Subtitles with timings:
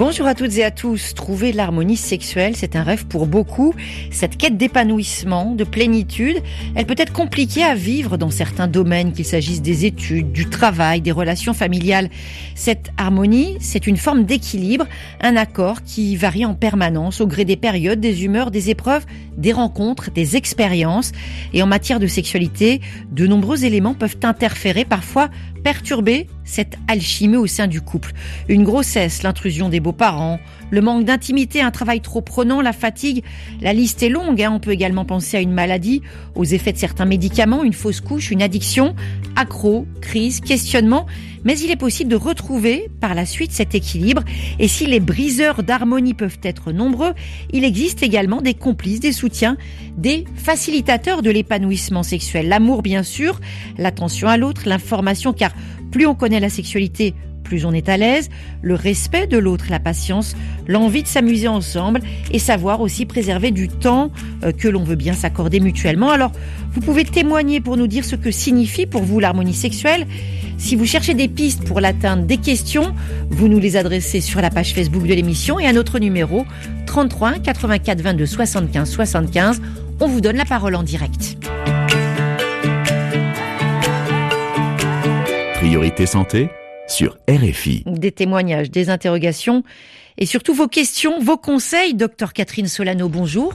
[0.00, 1.12] Bonjour à toutes et à tous.
[1.12, 3.74] Trouver l'harmonie sexuelle, c'est un rêve pour beaucoup.
[4.10, 6.38] Cette quête d'épanouissement, de plénitude,
[6.74, 11.02] elle peut être compliquée à vivre dans certains domaines, qu'il s'agisse des études, du travail,
[11.02, 12.08] des relations familiales.
[12.54, 14.86] Cette harmonie, c'est une forme d'équilibre,
[15.20, 19.04] un accord qui varie en permanence au gré des périodes, des humeurs, des épreuves,
[19.36, 21.12] des rencontres, des expériences.
[21.52, 22.80] Et en matière de sexualité,
[23.12, 25.28] de nombreux éléments peuvent interférer, parfois
[25.62, 28.12] perturber cette alchimie au sein du couple.
[28.48, 33.24] Une grossesse, l'intrusion des beaux-parents, le manque d'intimité, un travail trop prenant, la fatigue,
[33.60, 34.42] la liste est longue.
[34.42, 34.52] Hein.
[34.54, 36.02] On peut également penser à une maladie,
[36.34, 38.94] aux effets de certains médicaments, une fausse couche, une addiction,
[39.36, 41.06] accro, crise, questionnement.
[41.44, 44.22] Mais il est possible de retrouver par la suite cet équilibre.
[44.58, 47.12] Et si les briseurs d'harmonie peuvent être nombreux,
[47.52, 49.56] il existe également des complices, des soutiens,
[49.96, 52.48] des facilitateurs de l'épanouissement sexuel.
[52.48, 53.40] L'amour, bien sûr,
[53.78, 55.52] l'attention à l'autre, l'information, car
[55.90, 57.14] plus on connaît la sexualité,
[57.50, 58.30] plus on est à l'aise,
[58.62, 60.36] le respect de l'autre, la patience,
[60.68, 64.12] l'envie de s'amuser ensemble et savoir aussi préserver du temps
[64.44, 66.10] euh, que l'on veut bien s'accorder mutuellement.
[66.10, 66.30] Alors,
[66.72, 70.06] vous pouvez témoigner pour nous dire ce que signifie pour vous l'harmonie sexuelle.
[70.60, 72.94] Si vous cherchez des pistes pour l'atteindre, des questions,
[73.30, 76.44] vous nous les adressez sur la page Facebook de l'émission et à notre numéro
[76.86, 79.62] 33 84 22 75 75.
[80.00, 81.38] On vous donne la parole en direct.
[85.54, 86.50] Priorité Santé
[86.86, 87.84] sur RFI.
[87.86, 89.64] Des témoignages, des interrogations
[90.18, 91.94] et surtout vos questions, vos conseils.
[91.94, 93.54] Docteur Catherine Solano, bonjour.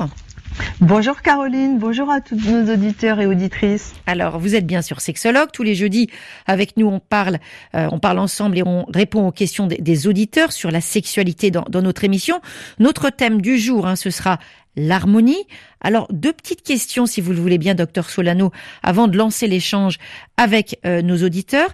[0.82, 3.94] Bonjour Caroline, bonjour à tous nos auditeurs et auditrices.
[4.08, 5.50] Alors, vous êtes bien sûr sexologue.
[5.52, 6.10] Tous les jeudis,
[6.48, 7.40] avec nous, on parle,
[7.76, 11.82] euh, on parle ensemble et on répond aux questions des, auditeurs sur la sexualité dans,
[11.82, 12.42] notre émission.
[12.80, 14.40] Notre thème du jour, hein, ce sera
[14.76, 15.48] l'harmonie.
[15.82, 18.52] Alors, deux petites questions, si vous le voulez bien, docteur Solano,
[18.84, 19.98] avant de lancer l'échange
[20.38, 21.70] avec euh, nos auditeurs.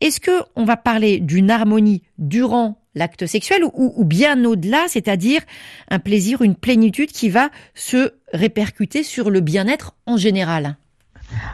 [0.00, 5.42] Est-ce que on va parler d'une harmonie durant l'acte sexuel ou, bien au-delà, c'est-à-dire
[5.90, 10.76] un plaisir, une plénitude qui va se répercuter sur le bien-être en général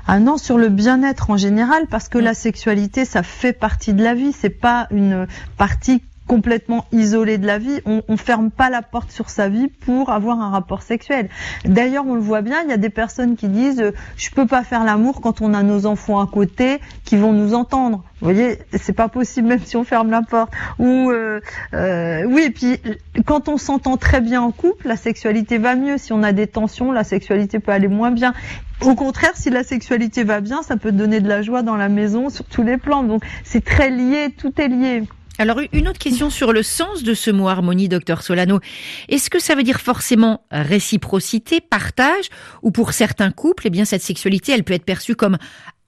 [0.06, 4.02] ah non, sur le bien-être en général, parce que la sexualité, ça fait partie de
[4.02, 4.32] la vie.
[4.32, 9.10] C'est pas une partie complètement isolé de la vie, on, on ferme pas la porte
[9.10, 11.28] sur sa vie pour avoir un rapport sexuel.
[11.64, 14.46] D'ailleurs, on le voit bien, il y a des personnes qui disent euh, je peux
[14.46, 18.04] pas faire l'amour quand on a nos enfants à côté qui vont nous entendre.
[18.20, 20.52] Vous voyez, c'est pas possible même si on ferme la porte.
[20.78, 21.40] Ou euh,
[21.74, 22.80] euh, oui, et puis
[23.26, 25.98] quand on s'entend très bien en couple, la sexualité va mieux.
[25.98, 28.34] Si on a des tensions, la sexualité peut aller moins bien.
[28.82, 31.88] Au contraire, si la sexualité va bien, ça peut donner de la joie dans la
[31.88, 33.02] maison sur tous les plans.
[33.02, 35.02] Donc c'est très lié, tout est lié.
[35.40, 38.60] Alors une autre question sur le sens de ce mot harmonie, docteur Solano.
[39.08, 42.26] Est-ce que ça veut dire forcément réciprocité, partage,
[42.60, 45.38] ou pour certains couples, eh bien cette sexualité, elle peut être perçue comme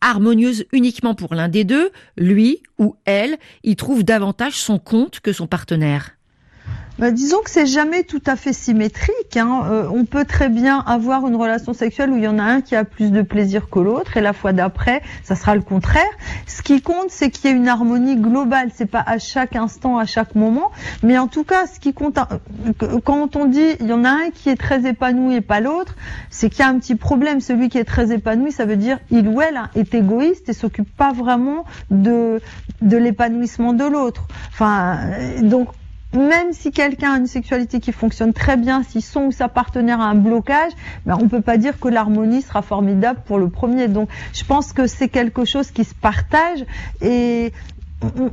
[0.00, 5.34] harmonieuse uniquement pour l'un des deux, lui ou elle, y trouve davantage son compte que
[5.34, 6.12] son partenaire?
[7.02, 9.36] Bah, disons que c'est jamais tout à fait symétrique.
[9.36, 9.62] Hein.
[9.64, 12.60] Euh, on peut très bien avoir une relation sexuelle où il y en a un
[12.60, 16.12] qui a plus de plaisir que l'autre, et la fois d'après, ça sera le contraire.
[16.46, 18.70] Ce qui compte, c'est qu'il y ait une harmonie globale.
[18.72, 20.70] C'est pas à chaque instant, à chaque moment,
[21.02, 24.10] mais en tout cas, ce qui compte, euh, quand on dit il y en a
[24.10, 25.96] un qui est très épanoui et pas l'autre,
[26.30, 27.40] c'est qu'il y a un petit problème.
[27.40, 30.96] Celui qui est très épanoui, ça veut dire il ou elle est égoïste et s'occupe
[30.96, 32.40] pas vraiment de
[32.80, 34.28] de l'épanouissement de l'autre.
[34.52, 35.66] Enfin, euh, donc
[36.12, 40.00] même si quelqu'un a une sexualité qui fonctionne très bien, si son ou sa partenaire
[40.00, 40.72] a un blocage,
[41.06, 43.88] ben on peut pas dire que l'harmonie sera formidable pour le premier.
[43.88, 46.64] Donc, je pense que c'est quelque chose qui se partage
[47.00, 47.52] et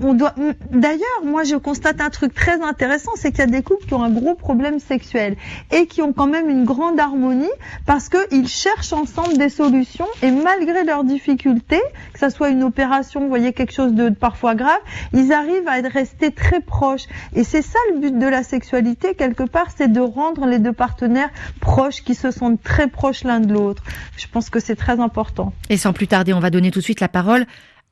[0.04, 0.34] on, doit.
[0.72, 3.94] D'ailleurs, moi, je constate un truc très intéressant, c'est qu'il y a des couples qui
[3.94, 5.36] ont un gros problème sexuel
[5.72, 7.50] et qui ont quand même une grande harmonie
[7.86, 11.82] parce qu'ils cherchent ensemble des solutions et malgré leurs difficultés,
[12.14, 14.80] que ça soit une opération, vous voyez quelque chose de parfois grave,
[15.14, 17.08] ils arrivent à restés très proches.
[17.34, 20.74] Et c'est ça le but de la sexualité quelque part, c'est de rendre les deux
[20.74, 21.30] partenaires
[21.60, 23.84] proches, qui se sentent très proches l'un de l'autre.
[24.18, 25.54] Je pense que c'est très important.
[25.70, 27.46] Et sans plus tarder, on va donner tout de suite la parole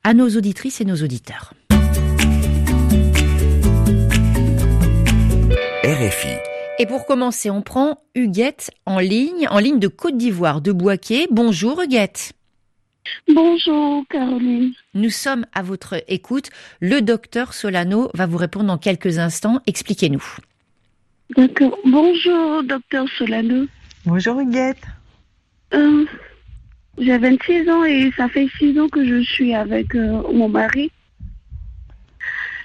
[0.04, 1.52] à nos auditrices et nos auditeurs.
[5.84, 6.34] RFI.
[6.80, 11.26] Et pour commencer, on prend Huguette en ligne, en ligne de Côte d'Ivoire, de Boisquet.
[11.30, 12.32] Bonjour Huguette.
[13.32, 14.72] Bonjour Caroline.
[14.94, 16.50] Nous sommes à votre écoute.
[16.80, 19.60] Le docteur Solano va vous répondre dans quelques instants.
[19.66, 20.24] Expliquez-nous.
[21.36, 21.78] D'accord.
[21.84, 23.66] Bonjour, docteur Solano.
[24.04, 24.82] Bonjour Huguette.
[25.74, 26.04] Euh,
[26.98, 30.90] J'ai 26 ans et ça fait 6 ans que je suis avec euh, mon mari.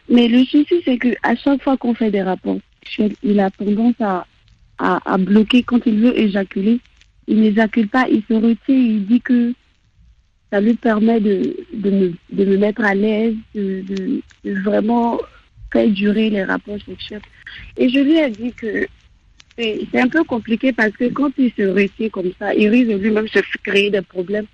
[0.10, 2.58] Mais le souci, c'est que à chaque fois qu'on fait des rapports,
[3.24, 4.26] il a tendance à,
[4.78, 6.80] à, bloquer quand il veut éjaculer.
[7.28, 9.54] Il n'éjacule pas, il se retient, il dit que
[10.52, 14.22] ça lui permet de, de, me, de me mettre à l'aise, de, de,
[14.62, 15.20] vraiment
[15.72, 17.22] faire durer les rapports sexuels.
[17.78, 18.88] Et je lui ai dit que
[19.58, 22.90] c'est c'est un peu compliqué parce que quand il se retient comme ça, il risque
[22.90, 24.48] de lui-même se créer des problèmes.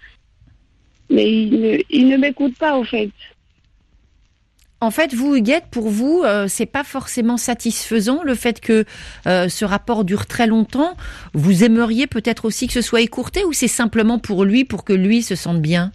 [1.09, 3.09] Mais il ne, il ne m'écoute pas, au fait.
[4.81, 8.85] En fait, vous, Huguette, pour vous, euh, c'est pas forcément satisfaisant le fait que
[9.27, 10.95] euh, ce rapport dure très longtemps.
[11.33, 14.93] Vous aimeriez peut-être aussi que ce soit écourté ou c'est simplement pour lui, pour que
[14.93, 15.91] lui se sente bien?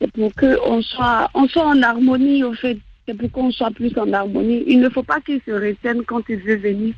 [0.00, 2.78] C'est pour qu'on soit, en harmonie, au fait.
[3.06, 4.64] C'est pour qu'on soit plus en harmonie.
[4.66, 6.94] Il ne faut pas qu'il se retienne quand il veut venir.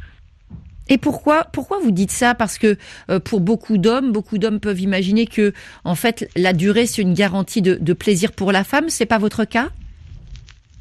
[0.88, 2.34] Et pourquoi, pourquoi vous dites ça?
[2.34, 2.76] Parce que
[3.10, 5.52] euh, pour beaucoup d'hommes, beaucoup d'hommes peuvent imaginer que,
[5.84, 8.88] en fait, la durée c'est une garantie de, de plaisir pour la femme.
[8.88, 9.70] C'est pas votre cas?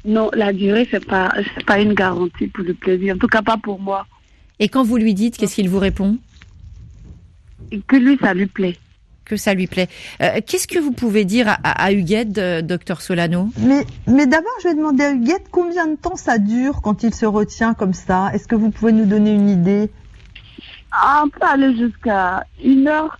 [0.04, 1.34] Non, la durée, c'est pas,
[1.66, 3.16] pas une garantie pour le plaisir.
[3.16, 4.06] En tout cas, pas pour moi.
[4.60, 6.18] Et quand vous lui dites, qu'est-ce qu'il vous répond?
[7.88, 8.76] Que lui, ça lui plaît.
[9.28, 9.88] Que ça lui plaît.
[10.22, 13.48] Euh, qu'est-ce que vous pouvez dire à, à, à Huguette, euh, docteur Solano?
[13.58, 17.12] Mais, mais d'abord, je vais demander à Huguette combien de temps ça dure quand il
[17.12, 18.30] se retient comme ça.
[18.32, 19.90] Est-ce que vous pouvez nous donner une idée?
[20.92, 23.18] Ah, on peut aller jusqu'à une heure.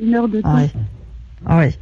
[0.00, 0.54] Une heure de temps.
[0.54, 0.70] Ah oui.
[1.46, 1.78] Ah oui.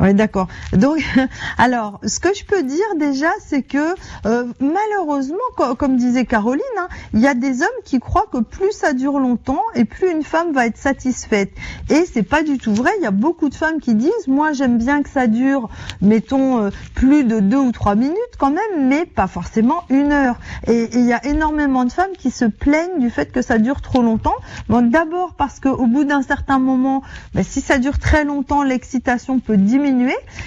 [0.00, 0.48] Oui, d'accord.
[0.72, 0.98] Donc,
[1.58, 3.94] alors, ce que je peux dire déjà, c'est que
[4.26, 8.38] euh, malheureusement, co- comme disait Caroline, hein, il y a des hommes qui croient que
[8.38, 11.50] plus ça dure longtemps et plus une femme va être satisfaite.
[11.90, 12.90] Et c'est pas du tout vrai.
[12.98, 15.68] Il y a beaucoup de femmes qui disent, moi, j'aime bien que ça dure,
[16.00, 20.36] mettons, euh, plus de deux ou trois minutes quand même, mais pas forcément une heure.
[20.66, 23.58] Et et il y a énormément de femmes qui se plaignent du fait que ça
[23.58, 24.34] dure trop longtemps.
[24.68, 27.02] Bon, d'abord parce qu'au bout d'un certain moment,
[27.34, 29.83] ben, si ça dure très longtemps, l'excitation peut diminuer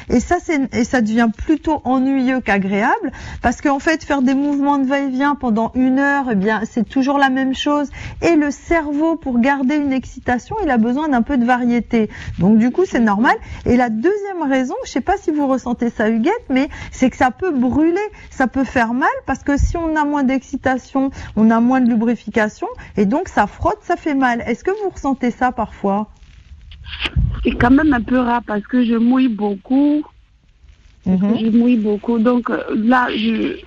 [0.10, 3.12] et ça ça devient plutôt ennuyeux qu'agréable
[3.42, 7.18] parce qu'en fait faire des mouvements de va-et-vient pendant une heure, eh bien c'est toujours
[7.18, 7.89] la même chose
[8.22, 12.10] et le cerveau pour garder une excitation, il a besoin d'un peu de variété.
[12.39, 13.36] Donc du coup c'est normal.
[13.66, 17.18] Et la deuxième raison, je sais pas si vous ressentez ça Huguette, mais c'est que
[17.18, 18.01] ça peut brûler,
[18.31, 21.89] ça peut faire mal parce que si on a moins d'excitation, on a moins de
[21.89, 24.42] lubrification et donc ça frotte, ça fait mal.
[24.48, 26.07] Est-ce que vous ressentez ça parfois?
[27.48, 30.04] C'est quand même un peu rare parce que je mouille beaucoup.
[31.06, 31.38] Mhm.
[31.40, 32.20] Je mouille beaucoup.
[32.20, 33.58] Donc euh, là, je.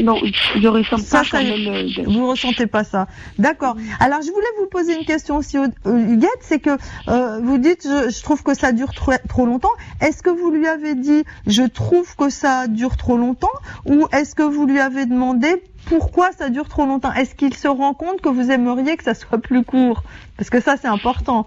[0.00, 0.16] Non,
[0.56, 3.08] je ressens Ça, pas ça- euh, Vous ressentez pas ça.
[3.38, 3.76] D'accord.
[4.00, 6.70] Alors je voulais vous poser une question aussi, euh, Huguette, c'est que
[7.08, 9.70] euh, vous dites, je, je trouve que ça dure trop, trop longtemps.
[10.00, 13.52] Est-ce que vous lui avez dit, je trouve que ça dure trop longtemps,
[13.86, 15.48] ou est-ce que vous lui avez demandé
[15.86, 17.12] pourquoi ça dure trop longtemps?
[17.12, 20.02] Est-ce qu'il se rend compte que vous aimeriez que ça soit plus court?
[20.36, 21.46] Parce que ça c'est important.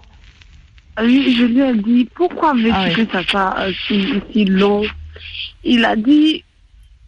[1.00, 3.06] Oui, je lui ai dit, pourquoi veux-tu Ah oui.
[3.06, 4.82] que ça soit euh, si, si long?
[5.64, 6.44] Il a dit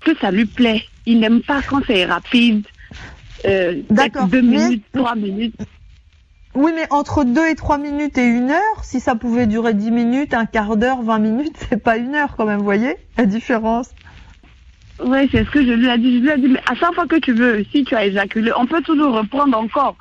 [0.01, 0.85] que ça lui plaît.
[1.07, 2.67] Il n'aime pas quand c'est rapide.
[3.47, 5.55] Euh, D'accord, Deux mais- minutes, trois minutes.
[6.55, 9.91] Oui, mais entre deux et trois minutes et une heure, si ça pouvait durer dix
[9.91, 13.91] minutes, un quart d'heure, vingt minutes, c'est pas une heure quand même, voyez la différence
[15.05, 16.19] Oui, c'est ce que je lui ai dit.
[16.19, 18.51] Je lui ai dit, mais à chaque fois que tu veux, si tu as éjaculé,
[18.59, 19.97] on peut toujours reprendre encore.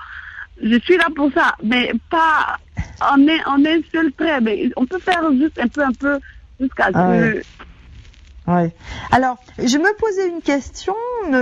[0.61, 2.57] Je suis là pour ça, mais pas
[3.01, 4.41] en un, en un seul trait.
[4.41, 6.19] Mais on peut faire juste un peu, un peu,
[6.59, 7.09] jusqu'à Ah
[8.47, 8.73] ouais.
[9.11, 10.95] Alors, je me posais une question,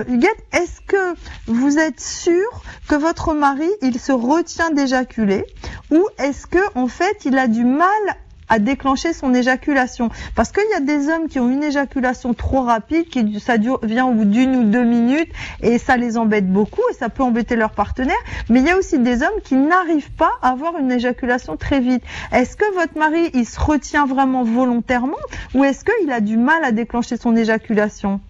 [0.07, 0.43] Huguette.
[0.53, 1.15] Est-ce que
[1.45, 5.45] vous êtes sûr que votre mari, il se retient d'éjaculer?
[5.91, 7.87] Ou est-ce que, en fait, il a du mal
[8.49, 12.61] à déclencher son éjaculation Parce qu'il y a des hommes qui ont une éjaculation trop
[12.61, 16.93] rapide, qui ça dure, vient d'une ou deux minutes et ça les embête beaucoup et
[16.93, 18.15] ça peut embêter leur partenaire.
[18.49, 21.79] Mais il y a aussi des hommes qui n'arrivent pas à avoir une éjaculation très
[21.79, 22.03] vite.
[22.31, 25.17] Est-ce que votre mari, il se retient vraiment volontairement
[25.53, 28.21] ou est-ce qu'il a du mal à déclencher son éjaculation?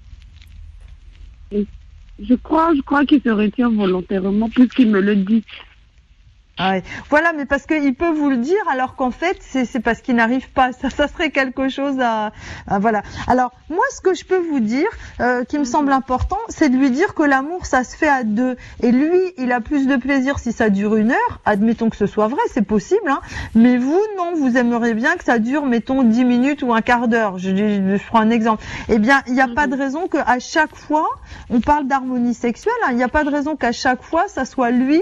[1.51, 5.43] Je crois, je crois qu'il se retient volontairement puisqu'il me le dit.
[6.57, 6.83] Ah ouais.
[7.09, 10.49] Voilà, mais parce qu'il peut vous le dire alors qu'en fait, c'est parce qu'il n'arrive
[10.51, 10.71] pas.
[10.71, 12.31] Ça, ça serait quelque chose à,
[12.65, 13.01] à- Voilà.
[13.27, 14.87] Alors, moi, ce que je peux vous dire,
[15.19, 18.23] euh, qui me semble important, c'est de lui dire que l'amour, ça se fait à
[18.23, 18.55] deux.
[18.81, 21.41] Et lui, il a plus de plaisir si ça dure une heure.
[21.43, 23.09] Admettons que ce soit vrai, c'est possible.
[23.09, 23.19] Hein.
[23.53, 27.09] Mais vous, non, vous aimeriez bien que ça dure, mettons, dix minutes ou un quart
[27.09, 27.37] d'heure.
[27.37, 28.63] Je, je, je prends un exemple.
[28.87, 31.09] Eh bien, il n'y a pas de raison qu'à chaque fois,
[31.49, 34.45] on parle d'harmonie sexuelle, hein, il n'y a pas de raison qu'à chaque fois, ça
[34.45, 35.01] soit lui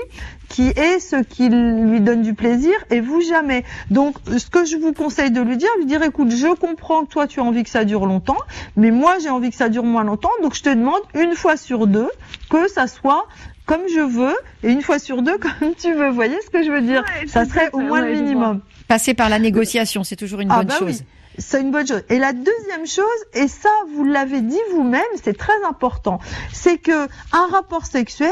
[0.50, 3.64] qui est ce qui qu'il lui donne du plaisir et vous jamais.
[3.90, 7.12] Donc, ce que je vous conseille de lui dire, lui dire, écoute, je comprends que
[7.12, 8.38] toi tu as envie que ça dure longtemps,
[8.76, 11.58] mais moi j'ai envie que ça dure moins longtemps, donc je te demande une fois
[11.58, 12.10] sur deux
[12.50, 13.28] que ça soit
[13.66, 16.10] comme je veux et une fois sur deux comme tu veux.
[16.10, 17.04] Vous voyez ce que je veux dire?
[17.28, 18.62] Ça serait au moins le minimum.
[18.88, 21.00] Passer par la négociation, c'est toujours une ah bonne bah chose.
[21.02, 21.08] Oui.
[21.38, 22.04] C'est une bonne chose.
[22.10, 26.20] Et la deuxième chose, et ça vous l'avez dit vous-même, c'est très important,
[26.52, 28.30] c'est que un rapport sexuel,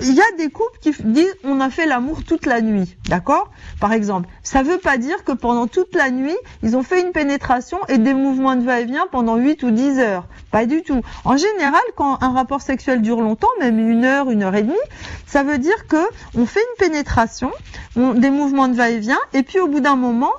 [0.00, 3.50] il y a des couples qui disent on a fait l'amour toute la nuit, d'accord?
[3.80, 7.12] Par exemple, ça veut pas dire que pendant toute la nuit, ils ont fait une
[7.12, 10.26] pénétration et des mouvements de va-et-vient pendant 8 ou 10 heures.
[10.50, 11.02] Pas du tout.
[11.24, 14.74] En général, quand un rapport sexuel dure longtemps, même une heure, une heure et demie,
[15.26, 16.02] ça veut dire que
[16.36, 17.50] on fait une pénétration,
[17.96, 20.32] on, des mouvements de va-et-vient, et puis au bout d'un moment,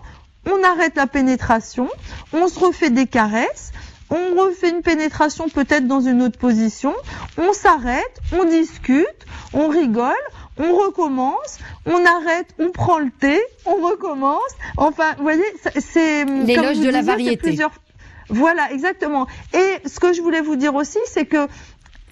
[0.50, 1.90] on arrête la pénétration,
[2.34, 3.72] on se refait des caresses,
[4.10, 6.94] on refait une pénétration peut-être dans une autre position,
[7.38, 10.14] on s'arrête, on discute, on rigole,
[10.58, 14.52] on recommence, on arrête, on prend le thé, on recommence.
[14.78, 15.44] Enfin, vous voyez,
[15.78, 17.38] c'est l'éloge de la variété.
[17.38, 17.72] Plusieurs...
[18.30, 19.26] Voilà, exactement.
[19.54, 21.48] Et ce que je voulais vous dire aussi, c'est que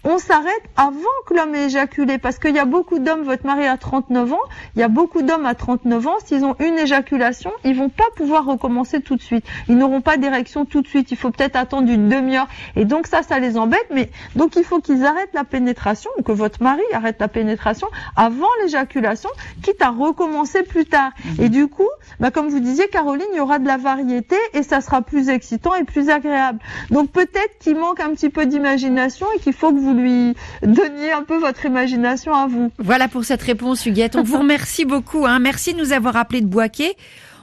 [0.04, 2.18] on s'arrête avant que l'homme ait éjaculé.
[2.18, 4.40] Parce qu'il y a beaucoup d'hommes, votre mari a 39 ans,
[4.76, 8.06] il y a beaucoup d'hommes à 39 ans, s'ils ont une éjaculation, ils vont pas
[8.16, 9.46] pouvoir recommencer tout de suite.
[9.68, 11.12] Ils n'auront pas d'érection tout de suite.
[11.12, 12.48] Il faut peut-être attendre une demi-heure.
[12.76, 13.88] Et donc ça, ça les embête.
[13.94, 17.88] Mais donc il faut qu'ils arrêtent la pénétration, ou que votre mari arrête la pénétration
[18.16, 19.30] avant l'éjaculation,
[19.64, 21.12] quitte à recommencer plus tard.
[21.24, 21.44] Mmh.
[21.44, 21.90] Et du coup,
[22.20, 25.30] bah, comme vous disiez, Caroline, il y aura de la variété et ça sera plus
[25.30, 26.60] excitant et plus agréable.
[26.92, 31.12] Donc peut-être qu'il manque un petit peu d'imagination et qu'il faut que vous lui donniez
[31.12, 32.72] un peu votre imagination à vous.
[32.80, 34.16] Voilà pour cette réponse, Huguette.
[34.16, 35.26] On vous remercie beaucoup.
[35.26, 35.40] Hein.
[35.40, 36.96] Merci de nous avoir appelé de Boisquet.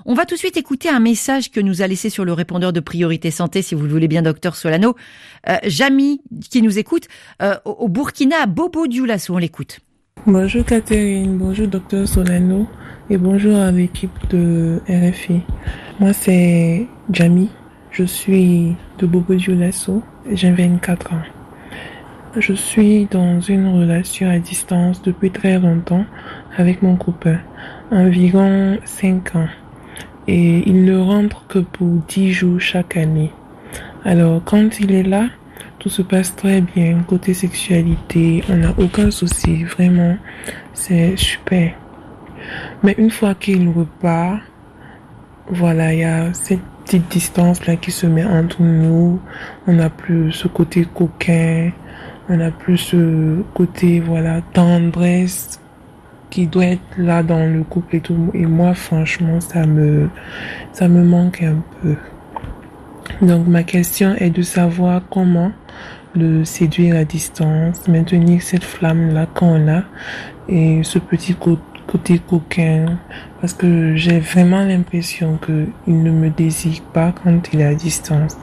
[0.06, 2.74] On va tout de suite écouter un message que nous a laissé sur le répondeur
[2.74, 4.96] de Priorité Santé, si vous le voulez bien, docteur Solano.
[5.48, 6.20] Euh, Jamy,
[6.50, 7.08] qui nous écoute,
[7.40, 9.80] euh, au Burkina, à Bobo Dioulasso, on l'écoute.
[10.26, 12.66] Bonjour Catherine, bonjour docteur Solano
[13.10, 15.42] et bonjour à l'équipe de RFI.
[16.00, 17.50] Moi c'est Jamy,
[17.90, 21.22] je suis de Bobo Dioulasso, j'ai 24 ans.
[22.36, 26.04] Je suis dans une relation à distance depuis très longtemps
[26.56, 27.38] avec mon copain,
[27.92, 29.48] environ 5 ans.
[30.26, 33.30] Et il ne rentre que pour 10 jours chaque année.
[34.04, 35.28] Alors quand il est là,
[35.78, 37.04] tout se passe très bien.
[37.06, 39.62] Côté sexualité, on n'a aucun souci.
[39.62, 40.16] Vraiment,
[40.72, 41.74] c'est super.
[42.82, 44.40] Mais une fois qu'il repart,
[45.50, 49.20] voilà, il y a cette petite distance là qui se met entre nous.
[49.68, 51.70] On n'a plus ce côté coquin
[52.28, 55.61] on a plus ce côté voilà tendresse
[56.31, 58.31] qui doit être là dans le couple et tout.
[58.35, 60.09] Et moi franchement ça me
[60.73, 61.97] ça me manque un peu.
[63.25, 65.52] Donc ma question est de savoir comment
[66.16, 69.83] le séduire à distance maintenir cette flamme là qu'on a
[70.49, 71.37] et ce petit
[71.87, 72.99] côté coquin.
[73.40, 77.75] Parce que j'ai vraiment l'impression que il ne me désire pas quand il est à
[77.75, 78.38] distance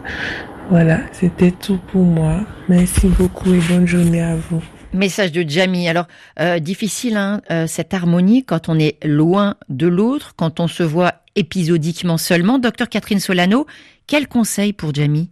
[0.72, 2.40] voilà, c'était tout pour moi.
[2.70, 4.64] Merci beaucoup et bonne journée à vous.
[4.94, 5.90] Message de Jamie.
[5.90, 6.08] Alors,
[6.40, 10.82] euh, difficile, hein, euh, cette harmonie quand on est loin de l'autre, quand on se
[10.82, 12.58] voit épisodiquement seulement.
[12.58, 13.68] Docteur Catherine Solano,
[14.08, 15.30] quel conseil pour Jamie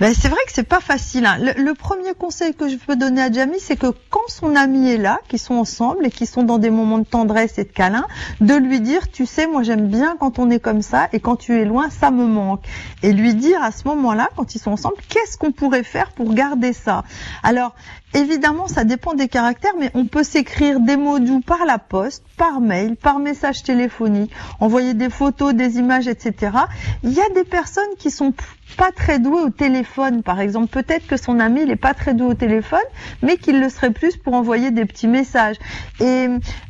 [0.00, 1.24] ben, c'est vrai que c'est pas facile.
[1.26, 1.38] Hein.
[1.38, 4.98] Le, premier conseil que je peux donner à Jamie, c'est que quand son ami est
[4.98, 8.06] là, qu'ils sont ensemble et qu'ils sont dans des moments de tendresse et de câlin,
[8.40, 11.36] de lui dire, tu sais, moi j'aime bien quand on est comme ça et quand
[11.36, 12.64] tu es loin, ça me manque.
[13.02, 16.34] Et lui dire à ce moment-là, quand ils sont ensemble, qu'est-ce qu'on pourrait faire pour
[16.34, 17.04] garder ça?
[17.42, 17.74] Alors,
[18.14, 22.24] Évidemment, ça dépend des caractères, mais on peut s'écrire des mots doux par la poste,
[22.36, 26.56] par mail, par message téléphonique, envoyer des photos, des images, etc.
[27.02, 28.32] Il y a des personnes qui sont
[28.76, 29.84] pas très douées au téléphone,
[30.24, 30.68] par exemple.
[30.68, 32.78] Peut-être que son ami n'est pas très doué au téléphone,
[33.22, 35.56] mais qu'il le serait plus pour envoyer des petits messages.
[36.00, 36.28] Et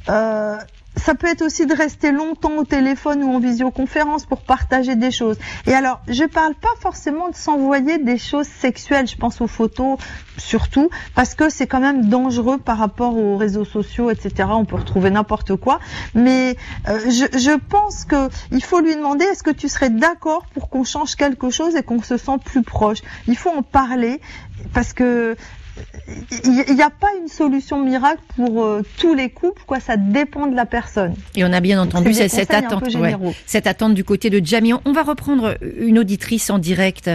[0.09, 0.57] euh,
[0.97, 5.11] ça peut être aussi de rester longtemps au téléphone ou en visioconférence pour partager des
[5.11, 5.37] choses.
[5.67, 9.99] Et alors, je parle pas forcément de s'envoyer des choses sexuelles, je pense aux photos
[10.37, 14.49] surtout, parce que c'est quand même dangereux par rapport aux réseaux sociaux, etc.
[14.53, 15.81] On peut retrouver n'importe quoi.
[16.15, 16.57] Mais
[16.89, 20.69] euh, je, je pense que il faut lui demander est-ce que tu serais d'accord pour
[20.69, 22.99] qu'on change quelque chose et qu'on se sente plus proche?
[23.27, 24.21] Il faut en parler
[24.73, 25.37] parce que
[26.45, 29.81] il n'y a pas une solution miracle pour euh, tous les couples, quoi.
[29.81, 31.15] Ça dépend de la personne.
[31.37, 32.85] Et on a bien entendu cette attente,
[33.47, 34.73] cette attente du côté de Jamie.
[34.85, 37.11] On va reprendre une auditrice en direct,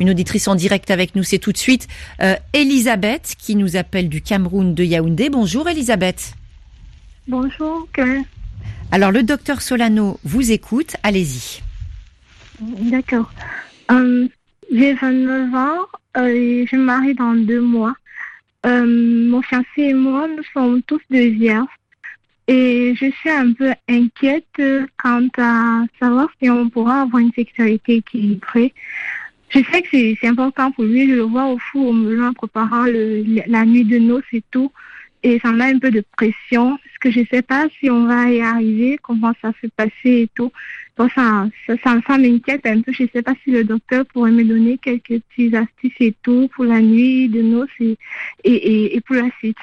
[0.00, 1.22] une auditrice en direct avec nous.
[1.22, 1.88] C'est tout de suite
[2.20, 5.30] euh, Elisabeth qui nous appelle du Cameroun de Yaoundé.
[5.30, 6.34] Bonjour Elisabeth.
[7.28, 7.88] Bonjour.
[8.90, 10.96] Alors le docteur Solano vous écoute.
[11.02, 11.62] Allez-y.
[12.60, 13.30] D'accord.
[13.90, 14.28] Euh,
[14.72, 17.94] j'ai 29 ans et je me marie dans deux mois.
[18.64, 21.66] Euh, mon fiancé et moi, nous sommes tous deux vierges.
[22.48, 24.60] Et je suis un peu inquiète
[25.02, 28.74] quant à savoir si on pourra avoir une sexualité équilibrée.
[29.50, 32.32] Je sais que c'est important pour lui, je le vois au four au melon en
[32.32, 34.72] préparant la nuit de noces et tout.
[35.22, 38.06] Et ça met un peu de pression, parce que je ne sais pas si on
[38.06, 39.92] va y arriver, comment ça se passer
[40.22, 40.50] et tout.
[40.98, 42.92] Donc ça, ça, m'inquiète un peu.
[42.92, 46.50] Je ne sais pas si le docteur pourrait me donner quelques petites astuces et tout
[46.54, 47.96] pour la nuit de noces et,
[48.44, 49.56] et, et, pour la suite.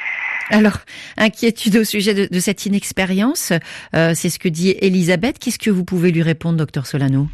[0.49, 0.79] Alors,
[1.17, 3.53] inquiétude au sujet de, de cette inexpérience,
[3.95, 5.37] euh, c'est ce que dit Elisabeth.
[5.37, 7.27] Qu'est-ce que vous pouvez lui répondre, docteur Solano?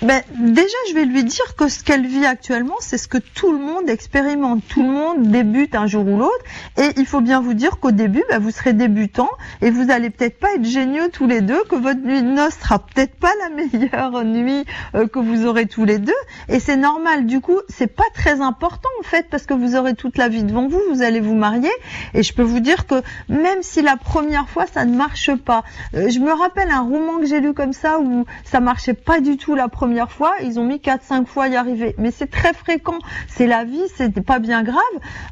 [0.00, 3.50] Ben, déjà, je vais lui dire que ce qu'elle vit actuellement, c'est ce que tout
[3.50, 4.62] le monde expérimente.
[4.68, 6.44] Tout le monde débute un jour ou l'autre.
[6.76, 9.28] Et il faut bien vous dire qu'au début, ben, vous serez débutant
[9.60, 12.54] et vous allez peut-être pas être génieux tous les deux, que votre nuit de noces
[12.60, 14.64] sera peut-être pas la meilleure nuit
[14.94, 16.12] euh, que vous aurez tous les deux.
[16.48, 17.26] Et c'est normal.
[17.26, 20.44] Du coup, c'est pas très important en fait parce que vous aurez toute la vie
[20.44, 20.80] devant vous.
[20.92, 21.72] Vous allez vous marier.
[22.14, 25.64] Et je peux vous dire que même si la première fois ça ne marche pas,
[25.94, 29.18] euh, je me rappelle un roman que j'ai lu comme ça où ça marchait pas
[29.20, 31.94] du tout la première première fois, ils ont mis 4-5 fois à y arriver.
[31.96, 32.98] Mais c'est très fréquent.
[33.26, 34.78] C'est la vie, c'est pas bien grave.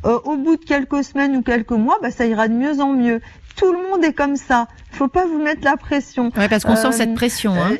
[0.07, 2.95] Euh, au bout de quelques semaines ou quelques mois, bah, ça ira de mieux en
[2.95, 3.21] mieux.
[3.57, 4.67] Tout le monde est comme ça.
[4.91, 6.31] Faut pas vous mettre la pression.
[6.37, 7.53] Ouais, parce qu'on sent cette euh, pression.
[7.53, 7.77] Hein.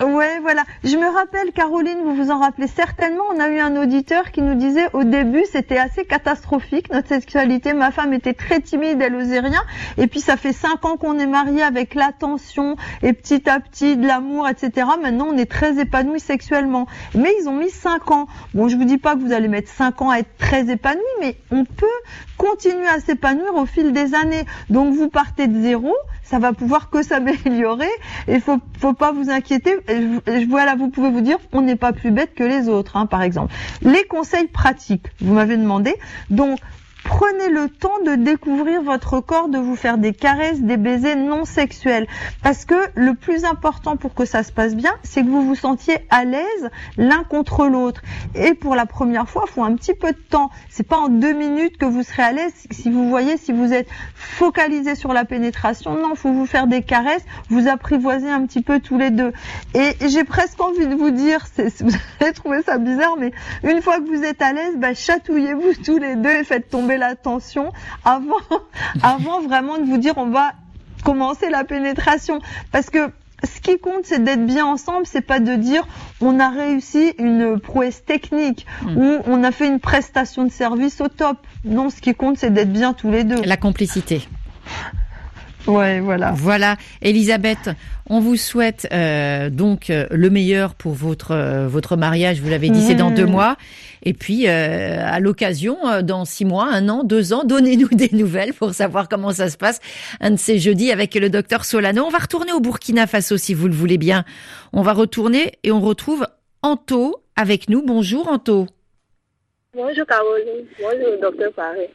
[0.00, 0.64] Ouais, voilà.
[0.82, 4.40] Je me rappelle, Caroline, vous vous en rappelez certainement, on a eu un auditeur qui
[4.40, 7.74] nous disait au début c'était assez catastrophique notre sexualité.
[7.74, 9.60] Ma femme était très timide, elle osait rien.
[9.98, 13.98] Et puis ça fait cinq ans qu'on est mariés avec l'attention et petit à petit
[13.98, 14.86] de l'amour, etc.
[15.02, 16.86] Maintenant on est très épanouis sexuellement.
[17.14, 18.26] Mais ils ont mis cinq ans.
[18.54, 21.02] Bon, je vous dis pas que vous allez mettre cinq ans à être très épanoui,
[21.20, 21.86] mais on peut
[22.38, 24.46] continuer à s'épanouir au fil des années.
[24.70, 25.94] Donc vous partez de zéro,
[26.30, 27.90] ça va pouvoir que s'améliorer
[28.28, 29.76] et faut faut pas vous inquiéter.
[30.48, 33.22] Voilà, vous pouvez vous dire, on n'est pas plus bête que les autres, hein, par
[33.22, 33.52] exemple.
[33.82, 35.94] Les conseils pratiques, vous m'avez demandé.
[36.30, 36.60] Donc
[37.04, 41.44] Prenez le temps de découvrir votre corps, de vous faire des caresses, des baisers non
[41.44, 42.06] sexuels.
[42.42, 45.54] Parce que le plus important pour que ça se passe bien, c'est que vous vous
[45.54, 48.02] sentiez à l'aise l'un contre l'autre.
[48.34, 50.50] Et pour la première fois, il faut un petit peu de temps.
[50.68, 52.52] C'est pas en deux minutes que vous serez à l'aise.
[52.70, 56.82] Si vous voyez, si vous êtes focalisé sur la pénétration, non, faut vous faire des
[56.82, 59.32] caresses, vous apprivoiser un petit peu tous les deux.
[59.74, 61.46] Et j'ai presque envie de vous dire,
[61.80, 65.82] vous allez trouver ça bizarre, mais une fois que vous êtes à l'aise, bah, chatouillez-vous
[65.84, 67.72] tous les deux et faites tomber l'attention
[68.04, 68.36] avant,
[69.02, 70.52] avant vraiment de vous dire on va
[71.04, 72.40] commencer la pénétration.
[72.72, 73.10] Parce que
[73.42, 75.86] ce qui compte, c'est d'être bien ensemble, c'est pas de dire
[76.20, 78.96] on a réussi une prouesse technique hmm.
[78.96, 81.38] ou on a fait une prestation de service au top.
[81.64, 83.40] Non, ce qui compte, c'est d'être bien tous les deux.
[83.42, 84.28] La complicité.
[85.66, 86.32] Ouais, voilà.
[86.34, 87.70] Voilà, Elisabeth,
[88.08, 92.40] on vous souhaite euh, donc euh, le meilleur pour votre euh, votre mariage.
[92.40, 93.56] Vous l'avez dit, c'est dans deux mois.
[94.02, 98.72] Et puis, à l'occasion, dans six mois, un an, deux ans, donnez-nous des nouvelles pour
[98.72, 99.80] savoir comment ça se passe.
[100.20, 102.04] Un de ces jeudis avec le docteur Solano.
[102.04, 104.24] On va retourner au Burkina Faso si vous le voulez bien.
[104.72, 106.26] On va retourner et on retrouve
[106.62, 107.82] Anto avec nous.
[107.82, 108.66] Bonjour Anto.
[109.74, 110.66] Bonjour Caroline.
[110.80, 111.90] Bonjour docteur Paré.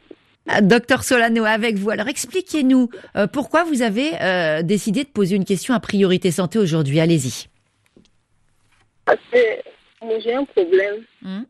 [0.62, 1.90] Docteur Solano, avec vous.
[1.90, 6.58] Alors expliquez-nous euh, pourquoi vous avez euh, décidé de poser une question à priorité santé
[6.58, 7.00] aujourd'hui.
[7.00, 7.48] Allez-y.
[9.04, 9.38] Parce que
[10.20, 11.02] j'ai un problème.
[11.22, 11.42] Hmm?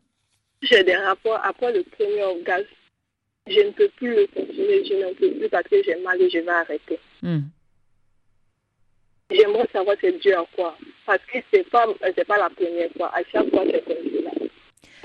[0.61, 2.65] J'ai des rapports après le premier orgasme.
[3.47, 6.29] Je ne peux plus le continuer, je n'en peux plus parce que j'ai mal et
[6.29, 6.99] je vais arrêter.
[7.21, 7.41] Hmm.
[9.29, 10.75] J'aimerais savoir c'est dû à quoi.
[11.05, 13.11] Parce que ce n'est pas, pas la première fois.
[13.13, 14.31] À chaque fois, c'est comme cela.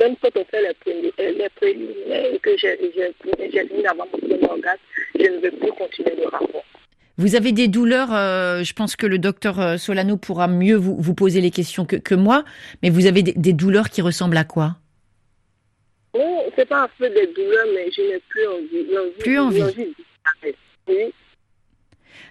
[0.00, 4.80] Même quand on fait les, euh, préliminaires et que j'ai fini d'avoir mon premier orgasme,
[5.14, 6.64] je ne veux plus continuer le rapport.
[7.18, 10.96] Vous avez des douleurs, euh, je pense que le docteur euh, Solano pourra mieux vous,
[10.98, 12.44] vous poser les questions que, que, moi,
[12.82, 14.76] mais vous avez des, des, douleurs qui ressemblent à quoi?
[16.14, 19.18] Non, c'est pas un peu des douleurs, mais je n'ai plus envie.
[19.18, 19.62] Plus envie.
[19.62, 19.94] envie
[20.88, 21.12] oui.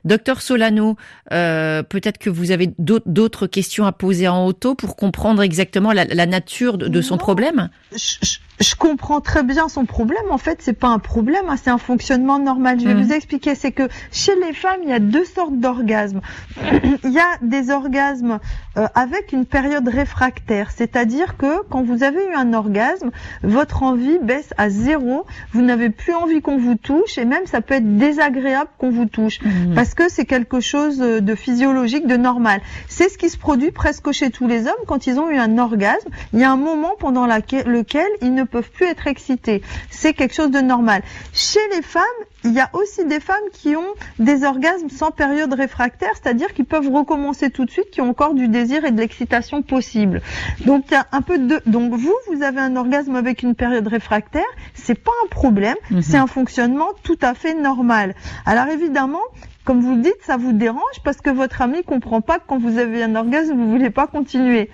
[0.03, 0.97] Docteur Solano,
[1.31, 6.25] euh, peut-être que vous avez d'autres questions à poser en auto pour comprendre exactement la,
[6.25, 7.69] nature de, son problème?
[7.91, 8.37] Je
[8.75, 10.23] comprends très bien son problème.
[10.29, 12.79] En fait, c'est pas un problème, hein, c'est un fonctionnement normal.
[12.79, 13.03] Je vais mm.
[13.03, 13.55] vous expliquer.
[13.55, 16.21] C'est que chez les femmes, il y a deux sortes d'orgasmes.
[17.03, 18.39] il y a des orgasmes
[18.77, 23.11] euh, avec une période réfractaire, c'est-à-dire que quand vous avez eu un orgasme,
[23.43, 25.25] votre envie baisse à zéro.
[25.51, 29.05] Vous n'avez plus envie qu'on vous touche et même ça peut être désagréable qu'on vous
[29.05, 29.73] touche mm.
[29.75, 32.61] parce que c'est quelque chose de physiologique, de normal.
[32.87, 35.57] C'est ce qui se produit presque chez tous les hommes quand ils ont eu un
[35.57, 36.09] orgasme.
[36.33, 39.61] Il y a un moment pendant lequel ils ne peuvent plus être excités.
[39.89, 41.01] C'est quelque chose de normal.
[41.33, 42.03] Chez les femmes,
[42.43, 46.65] il y a aussi des femmes qui ont des orgasmes sans période réfractaire, c'est-à-dire qu'ils
[46.65, 50.21] peuvent recommencer tout de suite, qui ont encore du désir et de l'excitation possible.
[50.65, 53.55] Donc il y a un peu de donc vous vous avez un orgasme avec une
[53.55, 56.01] période réfractaire, c'est pas un problème, mhm.
[56.01, 58.15] c'est un fonctionnement tout à fait normal.
[58.45, 59.21] Alors évidemment,
[59.63, 62.57] comme vous le dites, ça vous dérange parce que votre ami comprend pas que quand
[62.57, 64.69] vous avez un orgasme, vous voulez pas continuer.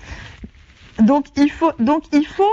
[0.99, 2.45] Donc il faut, donc il faut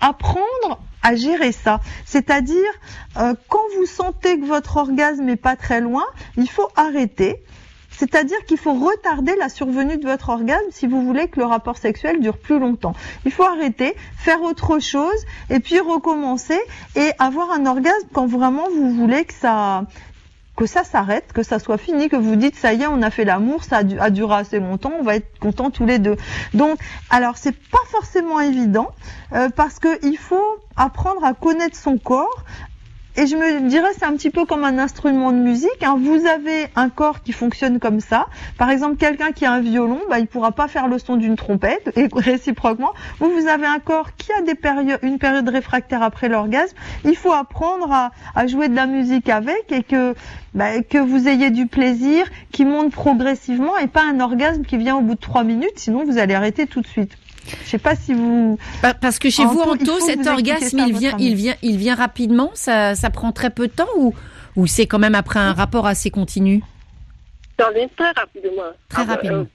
[0.00, 1.80] apprendre à gérer ça.
[2.04, 2.70] C'est-à-dire,
[3.18, 6.04] euh, quand vous sentez que votre orgasme est pas très loin,
[6.36, 7.42] il faut arrêter.
[7.90, 11.76] C'est-à-dire qu'il faut retarder la survenue de votre orgasme si vous voulez que le rapport
[11.76, 12.94] sexuel dure plus longtemps.
[13.26, 16.58] Il faut arrêter, faire autre chose et puis recommencer
[16.96, 19.84] et avoir un orgasme quand vraiment vous voulez que ça
[20.60, 23.10] que ça s'arrête, que ça soit fini, que vous dites ça y est, on a
[23.10, 26.16] fait l'amour, ça a, duré assez longtemps, on va être contents tous les deux.
[26.52, 28.90] Donc, alors c'est pas forcément évident
[29.32, 32.44] euh, parce que il faut apprendre à connaître son corps,
[33.16, 35.82] et je me dirais, c'est un petit peu comme un instrument de musique.
[35.82, 35.96] Hein.
[35.98, 38.26] Vous avez un corps qui fonctionne comme ça.
[38.56, 41.34] Par exemple, quelqu'un qui a un violon, bah, il pourra pas faire le son d'une
[41.34, 41.90] trompette.
[41.96, 44.36] Et réciproquement, vous, vous avez un corps qui a
[45.02, 46.76] une période réfractaire après l'orgasme.
[47.04, 50.14] Il faut apprendre à, à, jouer de la musique avec et que,
[50.54, 54.96] bah, que vous ayez du plaisir qui monte progressivement et pas un orgasme qui vient
[54.96, 55.76] au bout de trois minutes.
[55.76, 57.16] Sinon, vous allez arrêter tout de suite.
[57.46, 58.58] Je sais pas si vous.
[59.00, 62.50] Parce que chez vous, Anto, cet orgasme, il vient, il vient, il vient rapidement.
[62.54, 64.14] Ça, ça prend très peu de temps ou,
[64.56, 66.62] ou c'est quand même après un rapport assez continu?
[67.58, 68.62] Ça vient très rapidement.
[68.88, 69.46] Très rapidement.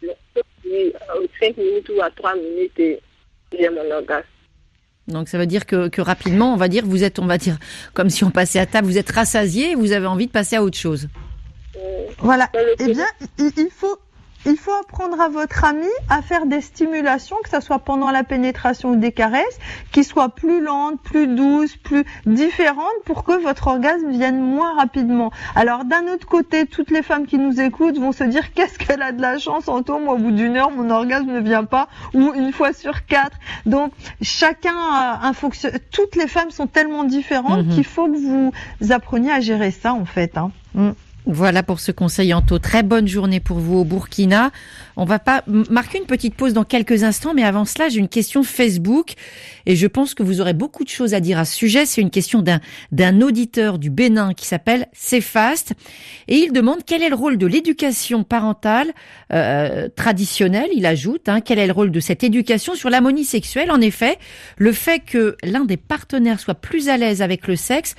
[0.67, 0.91] Euh,
[1.39, 2.99] 5 minutes ou à 3 minutes, et
[3.57, 4.27] j'ai mon orgasme.
[5.07, 7.57] Donc ça veut dire que, que, rapidement, on va dire, vous êtes, on va dire,
[7.93, 10.55] comme si on passait à table, vous êtes rassasié et vous avez envie de passer
[10.55, 11.07] à autre chose.
[12.19, 12.49] Voilà.
[12.79, 13.05] Eh bien,
[13.37, 13.97] il faut,
[14.45, 18.23] il faut apprendre à votre ami à faire des stimulations, que ce soit pendant la
[18.23, 19.59] pénétration ou des caresses,
[19.91, 25.31] qui soient plus lentes, plus douces, plus différentes pour que votre orgasme vienne moins rapidement.
[25.55, 29.01] Alors d'un autre côté, toutes les femmes qui nous écoutent vont se dire qu'est-ce qu'elle
[29.01, 31.87] a de la chance, Anto, moi au bout d'une heure mon orgasme ne vient pas,
[32.13, 33.37] ou une fois sur quatre.
[33.65, 35.69] Donc chacun a un fonction.
[35.91, 38.51] Toutes les femmes sont tellement différentes qu'il faut que vous
[38.91, 40.37] appreniez à gérer ça en fait.
[40.37, 40.51] Hein.
[40.73, 40.91] Mm.
[41.27, 42.59] Voilà pour ce conseil Anto.
[42.59, 44.51] Très bonne journée pour vous au Burkina.
[44.95, 48.07] On va pas marquer une petite pause dans quelques instants, mais avant cela, j'ai une
[48.07, 49.13] question Facebook
[49.65, 51.87] et je pense que vous aurez beaucoup de choses à dire à ce sujet.
[51.87, 52.59] C'est une question d'un
[52.91, 55.73] d'un auditeur du Bénin qui s'appelle Cefast
[56.27, 58.91] et il demande quel est le rôle de l'éducation parentale
[59.33, 60.69] euh, traditionnelle.
[60.75, 63.71] Il ajoute hein, quel est le rôle de cette éducation sur l'harmonie sexuelle?
[63.71, 64.19] En effet,
[64.57, 67.95] le fait que l'un des partenaires soit plus à l'aise avec le sexe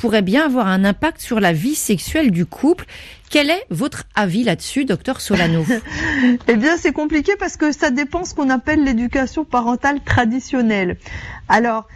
[0.00, 2.86] pourrait bien avoir un impact sur la vie sexuelle du couple.
[3.28, 5.62] Quel est votre avis là-dessus, docteur Solano
[6.48, 10.96] Eh bien, c'est compliqué parce que ça dépend ce qu'on appelle l'éducation parentale traditionnelle.
[11.48, 11.86] Alors,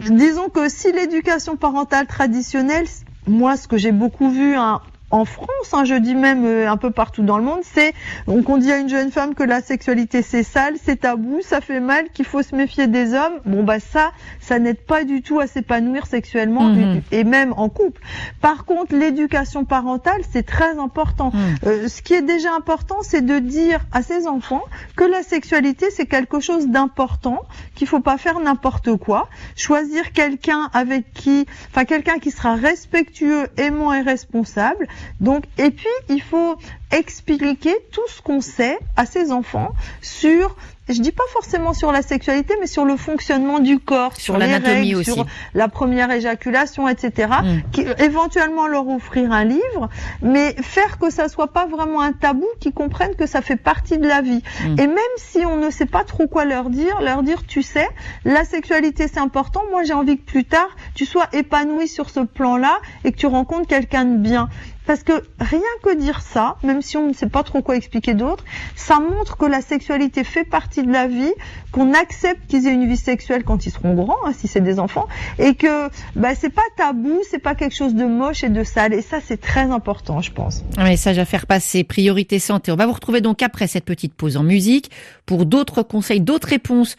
[0.00, 2.86] disons que si l'éducation parentale traditionnelle,
[3.26, 6.76] moi, ce que j'ai beaucoup vu, hein, en France, hein, je dis même euh, un
[6.76, 7.94] peu partout dans le monde, c'est
[8.26, 11.60] donc on dit à une jeune femme que la sexualité c'est sale, c'est tabou, ça
[11.60, 13.34] fait mal, qu'il faut se méfier des hommes.
[13.44, 17.02] Bon bah ça, ça n'aide pas du tout à s'épanouir sexuellement Mhm.
[17.12, 18.00] et même en couple.
[18.40, 21.30] Par contre, l'éducation parentale c'est très important.
[21.32, 21.40] Mhm.
[21.66, 24.62] Euh, ce qui est déjà important, c'est de dire à ses enfants
[24.96, 27.38] que la sexualité c'est quelque chose d'important,
[27.76, 33.46] qu'il faut pas faire n'importe quoi, choisir quelqu'un avec qui, enfin quelqu'un qui sera respectueux,
[33.56, 34.88] aimant et responsable.
[35.20, 36.56] Donc, et puis il faut
[36.92, 40.56] expliquer tout ce qu'on sait à ses enfants sur
[40.88, 44.94] je dis pas forcément sur la sexualité, mais sur le fonctionnement du corps, Sur l'anatomie
[44.94, 45.12] aussi.
[45.12, 47.28] sur la première éjaculation, etc.
[47.42, 47.70] Mm.
[47.72, 49.88] Qui, éventuellement leur offrir un livre,
[50.22, 53.98] mais faire que ça soit pas vraiment un tabou, qu'ils comprennent que ça fait partie
[53.98, 54.42] de la vie.
[54.64, 54.78] Mm.
[54.78, 57.88] Et même si on ne sait pas trop quoi leur dire, leur dire, tu sais,
[58.24, 59.62] la sexualité c'est important.
[59.70, 63.26] Moi j'ai envie que plus tard tu sois épanoui sur ce plan-là et que tu
[63.26, 64.48] rencontres quelqu'un de bien.
[64.86, 68.14] Parce que rien que dire ça, même si on ne sait pas trop quoi expliquer
[68.14, 68.44] d'autre,
[68.74, 71.32] ça montre que la sexualité fait partie de la vie,
[71.72, 74.78] qu'on accepte qu'ils aient une vie sexuelle quand ils seront grands, hein, si c'est des
[74.78, 78.64] enfants, et que bah, c'est pas tabou, c'est pas quelque chose de moche et de
[78.64, 78.94] sale.
[78.94, 80.62] Et ça, c'est très important, je pense.
[80.76, 82.70] Un message à faire passer, priorité santé.
[82.70, 84.90] On va vous retrouver donc après cette petite pause en musique
[85.26, 86.96] pour d'autres conseils, d'autres réponses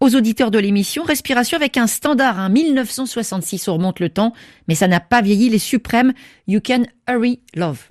[0.00, 1.02] aux auditeurs de l'émission.
[1.04, 4.32] Respiration avec un standard, hein, 1966, on remonte le temps,
[4.68, 5.48] mais ça n'a pas vieilli.
[5.48, 6.12] Les suprêmes,
[6.46, 7.88] You Can Hurry Love.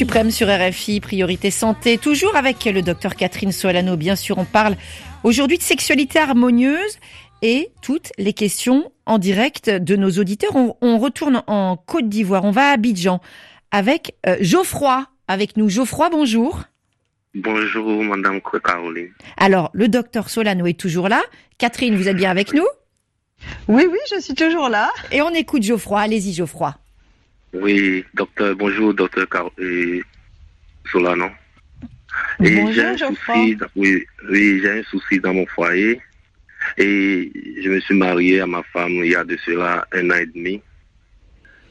[0.00, 3.98] Suprêmes sur RFI, priorité santé, toujours avec le docteur Catherine Solano.
[3.98, 4.76] Bien sûr, on parle
[5.24, 6.98] aujourd'hui de sexualité harmonieuse
[7.42, 10.56] et toutes les questions en direct de nos auditeurs.
[10.56, 13.20] On, on retourne en Côte d'Ivoire, on va à Abidjan
[13.72, 15.06] avec euh, Geoffroy.
[15.28, 16.62] Avec nous, Geoffroy, bonjour.
[17.34, 19.10] Bonjour, Madame Caroline.
[19.36, 21.20] Alors, le docteur Solano est toujours là.
[21.58, 22.66] Catherine, vous êtes bien avec nous?
[23.68, 24.90] Oui, oui, je suis toujours là.
[25.12, 26.00] Et on écoute Geoffroy.
[26.00, 26.74] Allez-y, Geoffroy.
[27.52, 30.02] Oui, docteur, bonjour, docteur Car et
[30.90, 31.28] Solano.
[32.42, 33.34] Et Bonjour, j'ai un Geoffroy.
[33.34, 36.00] souci, dans- oui, oui, j'ai un souci dans mon foyer.
[36.76, 37.32] Et
[37.62, 40.26] je me suis marié à ma femme il y a de cela un an et
[40.26, 40.60] demi.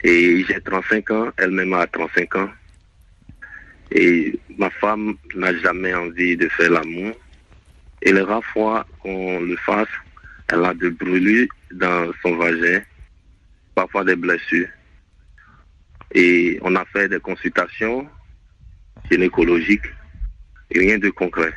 [0.04, 2.50] Et j'ai 35 ans, elle-même a 35 ans.
[3.92, 7.16] Et ma femme n'a jamais envie de faire l'amour.
[8.02, 9.88] Et les rares fois qu'on le fasse,
[10.52, 12.82] elle a des brûlures dans son vagin,
[13.76, 14.68] parfois des blessures.
[16.14, 18.08] Et on a fait des consultations
[19.10, 19.86] gynécologiques
[20.72, 21.54] et rien de concret.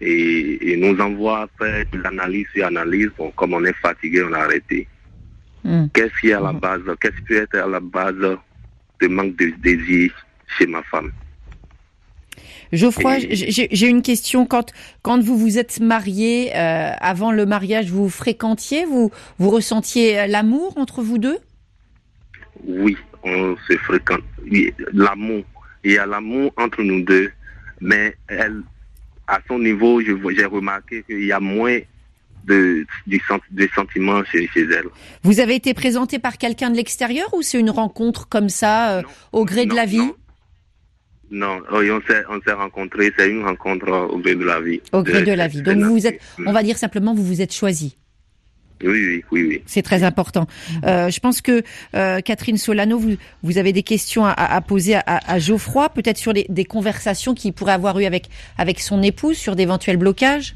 [0.00, 3.10] Et, et nous envoie faire l'analyse sur analyse.
[3.16, 4.88] Bon, comme on est fatigué, on a arrêté.
[5.64, 5.86] Hmm.
[5.92, 6.82] Qu'est-ce qui est à la base?
[7.00, 8.14] Qu'est-ce qui peut être à la base
[9.00, 10.12] de manque de désir
[10.56, 11.10] chez ma femme?
[12.70, 14.46] Geoffroy, Et- j'ai j'ai une question.
[14.46, 14.72] Quand,
[15.02, 20.76] quand vous vous êtes marié, euh, avant le mariage, vous fréquentiez, vous, vous ressentiez l'amour
[20.76, 21.38] entre vous deux?
[22.64, 24.22] Oui, on se fréquente.
[24.92, 25.44] L'amour.
[25.84, 27.30] Il y a l'amour entre nous deux,
[27.80, 28.62] mais elle,
[29.26, 31.78] à son niveau, j'ai remarqué qu'il y a moins
[32.44, 34.86] de, du sent- de sentiments chez, chez elle.
[35.22, 39.02] Vous avez été présenté par quelqu'un de l'extérieur ou c'est une rencontre comme ça, euh,
[39.02, 39.08] Non.
[39.32, 40.14] au gré de la vie non.
[41.30, 44.60] Non, oui, on s'est, on s'est rencontrés, c'est une rencontre euh, au gré de la
[44.62, 44.80] vie.
[44.92, 45.60] Au gré de la vie.
[45.60, 47.98] Donc vous vous êtes, on va dire simplement, vous vous êtes choisi.
[48.82, 49.62] Oui, oui, oui, oui.
[49.66, 50.46] C'est très important.
[50.84, 51.62] Euh, je pense que
[51.94, 56.18] euh, Catherine Solano, vous, vous avez des questions à, à poser à, à Geoffroy, peut-être
[56.18, 60.54] sur les, des conversations qu'il pourrait avoir eues avec, avec son épouse, sur d'éventuels blocages?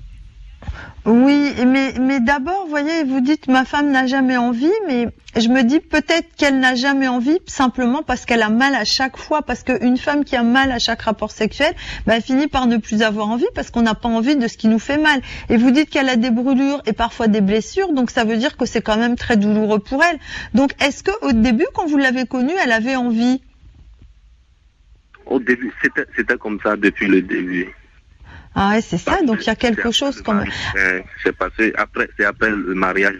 [1.04, 5.48] Oui, mais, mais d'abord, vous voyez, vous dites ma femme n'a jamais envie, mais je
[5.48, 9.42] me dis peut-être qu'elle n'a jamais envie simplement parce qu'elle a mal à chaque fois,
[9.42, 11.74] parce qu'une femme qui a mal à chaque rapport sexuel,
[12.06, 14.56] bah, elle finit par ne plus avoir envie parce qu'on n'a pas envie de ce
[14.56, 15.20] qui nous fait mal.
[15.48, 18.56] Et vous dites qu'elle a des brûlures et parfois des blessures, donc ça veut dire
[18.56, 20.20] que c'est quand même très douloureux pour elle.
[20.54, 23.42] Donc est-ce que au début, quand vous l'avez connue, elle avait envie?
[25.26, 27.74] Au début, c'était, c'était comme ça depuis le début.
[28.54, 30.22] Ah ouais, c'est ça, donc il y a quelque chose
[30.76, 33.16] euh, C'est passé après, c'est après le mariage,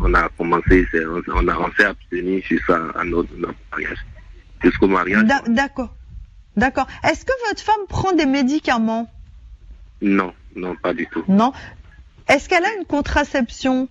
[0.00, 3.98] on a commencé, on, on a, on s'est abstenu sur ça à notre, notre mariage,
[4.62, 5.24] jusqu'au mariage.
[5.24, 5.94] D'a- D'accord.
[6.56, 6.86] D'accord.
[7.04, 9.10] Est-ce que votre femme prend des médicaments?
[10.02, 11.24] Non, non, pas du tout.
[11.28, 11.52] Non.
[12.28, 13.88] Est-ce qu'elle a une contraception?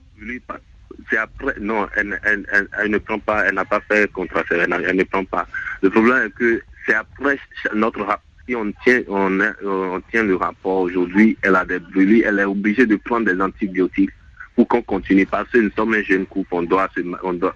[1.10, 4.58] C'est après, non, elle, elle, elle, elle ne prend pas, elle n'a pas fait contraception,
[4.72, 5.48] elle, ne prend pas.
[5.82, 7.40] Le problème est que c'est après
[7.74, 8.24] notre rapport.
[8.50, 12.46] Si on tient, est- on tient le rapport aujourd'hui, elle a des brûlures, elle est
[12.46, 14.10] obligée de prendre des antibiotiques
[14.56, 15.28] pour qu'on continue.
[15.28, 16.90] Parce que nous sommes un jeune couple, on doit,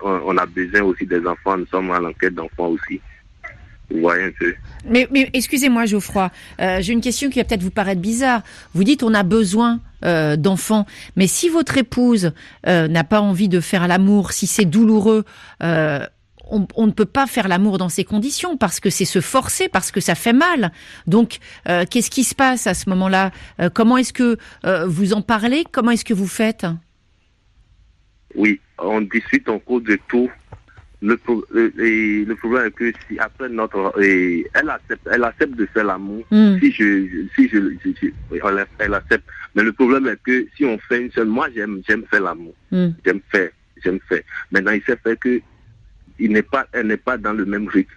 [0.06, 3.02] on, a besoin aussi des enfants, nous sommes à l'enquête d'enfants aussi.
[3.90, 4.32] Vous voyez un.
[4.88, 6.30] Mais, excusez-moi, Geoffroy,
[6.62, 8.44] euh, j'ai une question qui va peut-être vous paraître bizarre.
[8.76, 12.34] Vous dites on a besoin euh, d'enfants, mais si votre épouse
[12.68, 15.26] euh, n'a pas envie de faire l'amour, si c'est douloureux,
[15.64, 16.06] euh,
[16.50, 19.70] on, on ne peut pas faire l'amour dans ces conditions parce que c'est se forcer,
[19.70, 20.72] parce que ça fait mal.
[21.08, 21.38] Donc,
[21.70, 23.32] euh, qu'est-ce qui se passe à ce moment-là?
[23.60, 25.64] Euh, Comment est-ce que euh, vous en parlez?
[25.72, 26.66] Comment est-ce que vous faites?
[28.36, 30.30] Oui, on discute en cours de tout.
[31.02, 35.66] Le, pro- le, problème est que si après notre, et elle accepte, elle accepte de
[35.66, 36.24] faire l'amour.
[36.32, 36.58] Hmm.
[36.60, 39.26] Si je, si je, je- je- oui, elle, elle accepte.
[39.54, 42.54] Mais le problème est que si on fait une seule, moi j'aime, j'aime faire l'amour.
[42.72, 42.92] Hmm.
[43.06, 43.50] J'aime faire,
[43.84, 44.22] j'aime faire.
[44.52, 45.42] Maintenant il s'est fait que
[46.20, 47.92] il n'est pas, elle n'est pas dans le même rythme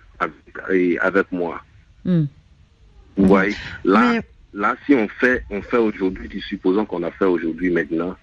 [1.01, 1.63] avec, moi.
[2.05, 2.25] Hmm.
[3.17, 4.23] Vous voyez, là, Mais-
[4.61, 8.17] là, si on fait, on fait aujourd'hui, supposons qu'on a fait aujourd'hui maintenant,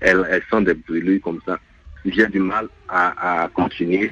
[0.00, 1.58] elle, elle sent des brûlures comme ça.
[2.04, 4.10] j'ai du mal à, à continuer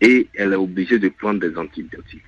[0.00, 2.22] et elle est obligée de prendre des antibiotiques.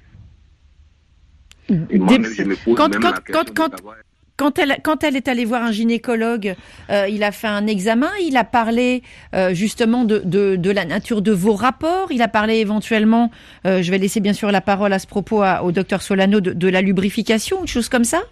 [1.68, 3.96] Et moi-même, je me pose Quand, même quand, la question quand, de savoir-
[4.40, 6.54] quand elle, quand elle est allée voir un gynécologue,
[6.88, 9.02] euh, il a fait un examen, il a parlé
[9.34, 13.30] euh, justement de, de, la nature de vos rapports, il a parlé éventuellement,
[13.66, 16.68] euh, je vais laisser bien sûr la parole à ce propos au docteur Solano, de,
[16.68, 18.22] la lubrification, une chose comme ça?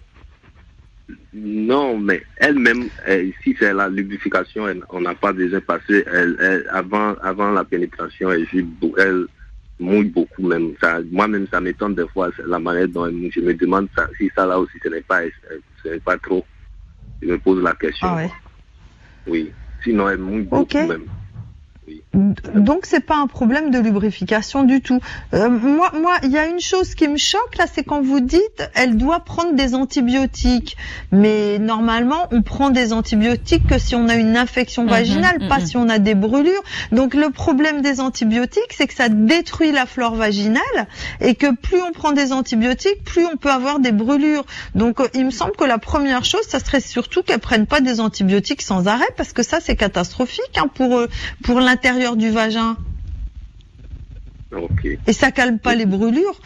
[1.31, 7.51] Non, mais elle-même, elle- si c'est la lubrification, on n'a pas elle, elle- avant, avant
[7.51, 8.47] la pénétration, elle
[9.79, 10.73] mouille beaucoup même.
[11.11, 13.05] Moi-même, ça m'étonne des fois la manière dont.
[13.07, 15.21] Je me demande ça- si ça là aussi, ce n'est pas,
[15.83, 16.45] ce n'est pas trop.
[17.21, 18.07] Je me pose la question.
[18.09, 18.31] Ah ouais.
[19.27, 19.53] Oui.
[19.83, 20.77] Sinon, elle mouille beaucoup Ok.
[22.13, 22.33] Même.
[22.55, 24.99] Donc c'est pas un problème de lubrification du tout.
[25.33, 28.19] Euh, moi, moi, il y a une chose qui me choque là, c'est quand vous
[28.19, 30.77] dites elle doit prendre des antibiotiques.
[31.11, 35.59] Mais normalement, on prend des antibiotiques que si on a une infection Mhm, vaginale, pas
[35.59, 35.65] mhm.
[35.65, 36.63] si on a des brûlures.
[36.91, 40.61] Donc le problème des antibiotiques, c'est que ça détruit la flore vaginale
[41.21, 44.45] et que plus on prend des antibiotiques, plus on peut avoir des brûlures.
[44.75, 47.81] Donc euh, il me semble que la première chose, ça serait surtout qu'elles prennent pas
[47.81, 51.01] des antibiotiques sans arrêt parce que ça c'est catastrophique hein, pour
[51.43, 52.75] pour l'intérieur du vagin
[54.51, 54.85] Ok.
[55.07, 56.39] et ça calme pas les brûlures.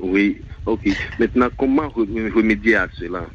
[0.00, 0.38] Oui.
[0.66, 0.88] Ok.
[1.18, 3.26] Maintenant, comment re- remédier à cela?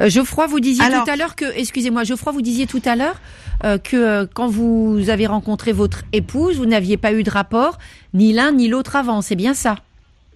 [0.00, 2.94] Euh, Geoffroy, vous disiez Alors- tout à l'heure que, excusez-moi, Geoffroy, vous disiez tout à
[2.96, 3.20] l'heure
[3.64, 7.78] euh, que euh, quand vous avez rencontré votre épouse, vous n'aviez pas eu de rapport,
[8.14, 9.76] ni l'un ni l'autre avant, c'est bien ça?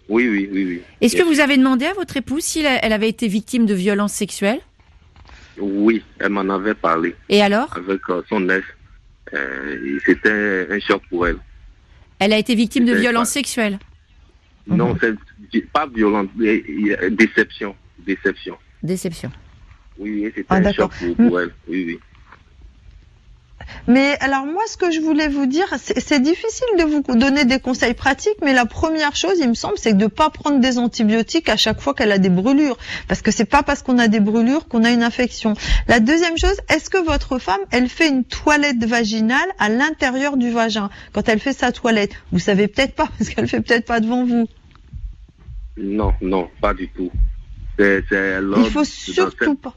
[0.08, 0.82] Oui, oui, oui, oui.
[1.00, 4.12] Est-ce que vous avez demandé à votre épouse si elle avait été victime de violences
[4.12, 4.60] sexuelles?
[5.58, 7.14] Oui, elle m'en avait parlé.
[7.28, 7.76] Et alors?
[7.76, 8.64] Avec euh, son ex.
[9.34, 11.38] Euh, C'était un choc pour elle.
[12.18, 13.78] Elle a été victime de violences pas- sexuelles
[14.66, 15.14] Non, c'est
[15.72, 15.86] pas
[16.94, 17.74] a- déception.
[17.98, 18.56] Déception.
[18.82, 19.30] Déception.
[19.98, 21.50] Oui, oui, c'était Ah, un choc pour, pour elle.
[21.68, 22.00] Oui, oui.
[23.86, 27.58] Mais alors moi, ce que je voulais vous dire, c'est difficile de vous donner des
[27.58, 31.48] conseils pratiques, mais la première chose, il me semble, c'est de pas prendre des antibiotiques
[31.48, 32.76] à chaque fois qu'elle a des brûlures,
[33.08, 35.54] parce que c'est pas parce qu'on a des brûlures qu'on a une infection.
[35.88, 40.50] La deuxième chose, est-ce que votre femme, elle fait une toilette vaginale à l'intérieur du
[40.50, 40.90] vagin?
[41.12, 44.24] Quand elle fait sa toilette Vous savez peut-être pas, parce qu'elle fait peut-être pas devant
[44.24, 44.48] vous.
[45.76, 47.10] Non, non, pas du tout.
[47.78, 49.74] C'est lors Il faut surtout pas.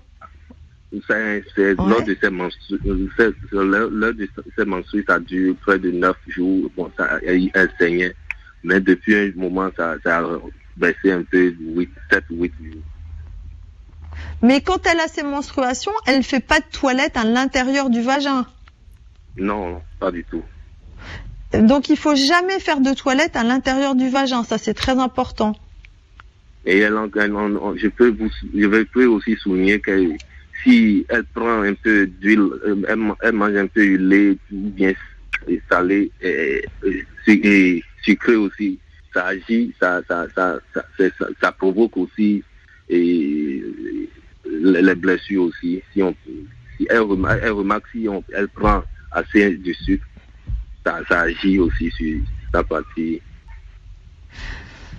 [1.07, 1.75] C'est Ouais.
[1.77, 6.69] lors de ces menstrues, de ces menstrues, ça dure près de neuf jours.
[6.75, 8.15] Bon, ça, elle, elle saignait,
[8.63, 10.39] mais depuis un moment, ça, ça a
[10.77, 12.81] baissé un peu, 8, 7 ou 8 jours.
[14.41, 18.45] Mais quand elle a ses menstruations, elle fait pas de toilette à l'intérieur du vagin.
[19.37, 20.43] Non, pas du tout.
[21.53, 25.53] Donc il faut jamais faire de toilette à l'intérieur du vagin, ça c'est très important.
[26.65, 27.31] Et elle, elle
[27.75, 30.09] je peux vous, je vais- peux aussi souligner que
[30.65, 34.69] si elle prend un peu d'huile, euh, elle, ma- elle mange un peu huilé, ou
[34.71, 34.93] bien
[35.69, 36.65] salé, et,
[38.03, 38.79] sucré aussi,
[39.13, 40.59] ça agit, ça, ça, ça,
[41.41, 42.43] ça, provoque aussi
[42.89, 43.63] et,
[44.45, 45.81] les les blessures aussi.
[45.93, 46.15] Si on,
[46.77, 50.05] si elle, remarque, elle remarque si on, elle prend assez de sucre,
[50.85, 52.19] ça, ça agit aussi sur
[52.51, 53.21] sa partie.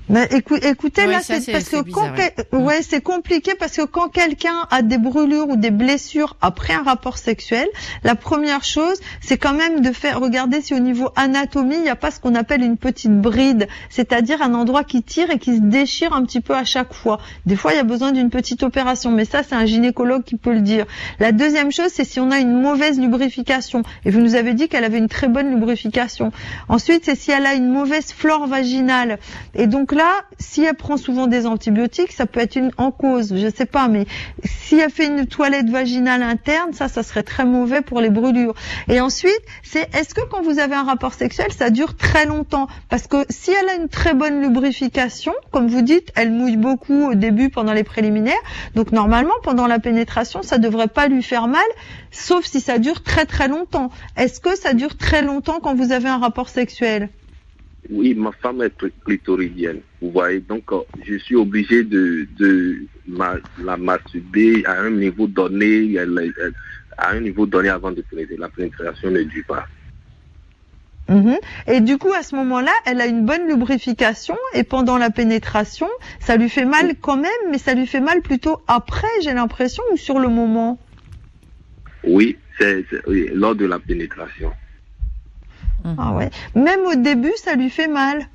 [0.09, 3.77] Mais écou- écoutez, Ouais, là, c'est parce que bizarre, quand quel- ouais, c'est compliqué parce
[3.77, 7.67] que quand quelqu'un a des brûlures ou des blessures après un rapport sexuel,
[8.05, 11.89] la première chose, c'est quand même de faire regarder si au niveau anatomie, il n'y
[11.89, 15.57] a pas ce qu'on appelle une petite bride, c'est-à-dire un endroit qui tire et qui
[15.57, 17.19] se déchire un petit peu à chaque fois.
[17.45, 20.37] Des fois, il y a besoin d'une petite opération, mais ça, c'est un gynécologue qui
[20.37, 20.87] peut le dire.
[21.19, 23.83] La deuxième chose, c'est si on a une mauvaise lubrification.
[24.05, 26.31] Et vous nous avez dit qu'elle avait une très bonne lubrification.
[26.69, 29.19] Ensuite, c'est si elle a une mauvaise flore vaginale.
[29.55, 33.35] Et donc là, si elle prend souvent des antibiotiques, ça peut être une en cause,
[33.35, 34.07] je sais pas, mais
[34.45, 38.55] si elle fait une toilette vaginale interne, ça, ça serait très mauvais pour les brûlures.
[38.89, 42.69] Et ensuite, c'est est-ce que quand vous avez un rapport sexuel, ça dure très longtemps?
[42.89, 47.11] Parce que si elle a une très bonne lubrification, comme vous dites, elle mouille beaucoup
[47.11, 48.35] au début pendant les préliminaires,
[48.75, 51.67] donc normalement pendant la pénétration, ça devrait pas lui faire mal,
[52.11, 53.91] sauf si ça dure très très longtemps.
[54.17, 57.09] Est-ce que ça dure très longtemps quand vous avez un rapport sexuel?
[57.91, 60.41] Oui, ma femme est cl- clitoridienne, vous voyez.
[60.41, 66.33] Donc, euh, je suis obligé de, de ma- la masturber à un niveau donné, elle-
[66.39, 66.53] elle-
[66.97, 68.37] à un niveau donné avant de pénétrer.
[68.37, 69.67] La pénétration ne dure pas.
[71.09, 71.37] Mhm.
[71.69, 75.89] Et du coup, à ce moment-là, elle a une bonne lubrification et pendant la pénétration,
[76.19, 79.85] ça lui fait mal quand même, mais ça lui fait mal plutôt après, j'ai l'impression,
[79.93, 80.81] ou sur le moment?
[82.03, 84.53] Oui, c'est c'est- oui, lors de la pénétration.
[85.99, 86.31] Ah ouais.
[86.55, 88.27] Même au début, ça lui fait mal.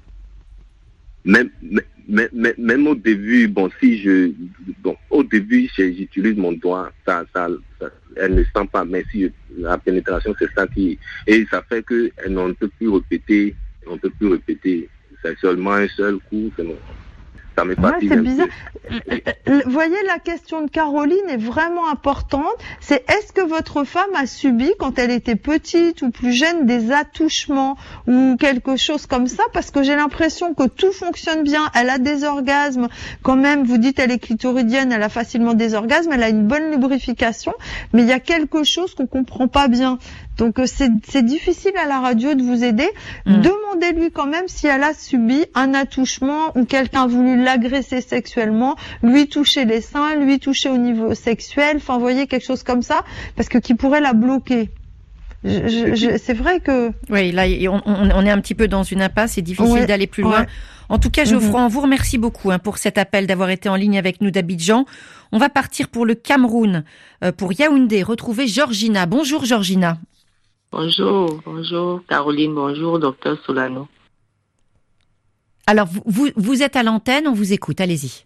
[1.26, 1.50] même,
[2.08, 4.32] même, même, même au début, bon, si je,
[4.80, 7.48] bon, au début, j'utilise mon doigt, ça, ça,
[7.80, 9.30] ça- elle ne sent pas, mais si je-
[9.62, 13.56] la pénétration, c'est ça qui, et ça fait que elle n'en peut plus répéter,
[13.88, 14.90] on ne peut plus répéter.
[15.22, 16.80] C'est seulement un seul coup, c'est bon.
[17.88, 18.48] Ouais, c'est bizarre.
[18.90, 18.96] peu.
[19.48, 22.46] Euh, Vous voyez, la question de Caroline est vraiment importante.
[22.80, 26.92] C'est est-ce que votre femme a subi, quand elle était petite ou plus jeune, des
[26.92, 27.78] attouchements
[28.08, 29.44] ou quelque chose comme ça?
[29.54, 31.70] Parce que j'ai l'impression que tout fonctionne bien.
[31.76, 32.88] Elle a des orgasmes.
[33.22, 36.48] Quand même, vous dites elle est clitoridienne, elle a facilement des orgasmes, elle a une
[36.48, 37.54] bonne lubrification.
[37.94, 40.00] Mais il y a quelque chose qu'on comprend pas bien.
[40.38, 42.88] Donc euh, c'est difficile à la radio de vous aider.
[43.26, 43.42] Mm.
[43.42, 48.76] Demandez-lui quand même si elle a subi un attouchement ou quelqu'un a voulu l'agresser sexuellement,
[49.04, 53.04] lui toucher les seins, lui toucher au niveau sexuel, enfin voyez quelque chose comme ça,
[53.36, 54.70] parce que qui pourrait la bloquer.
[55.44, 58.84] Je- je- je- c'est vrai que Oui, là, on, on- est un petit peu dans
[58.84, 59.34] une impasse.
[59.34, 60.42] C'est difficile Ouais, d'aller plus loin.
[60.42, 60.48] ouais.
[60.88, 61.26] En tout cas.
[61.26, 64.30] Geoffroy, on vous remercie beaucoup hein, pour cet appel, d'avoir été en ligne avec nous
[64.30, 64.86] d'Abidjan.
[65.32, 66.84] On va partir pour le Cameroun,
[67.24, 69.06] euh, pour Yaoundé, retrouver Georgina.
[69.08, 69.98] Bonjour, Georgina.
[70.74, 73.90] Bonjour, bonjour Caroline, bonjour docteur Solano.
[75.68, 77.82] Alors, vous, vous, êtes à l'antenne, on vous écoute.
[77.82, 78.24] Allez-y.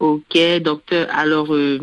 [0.00, 1.06] Ok, docteur.
[1.12, 1.78] Alors, euh,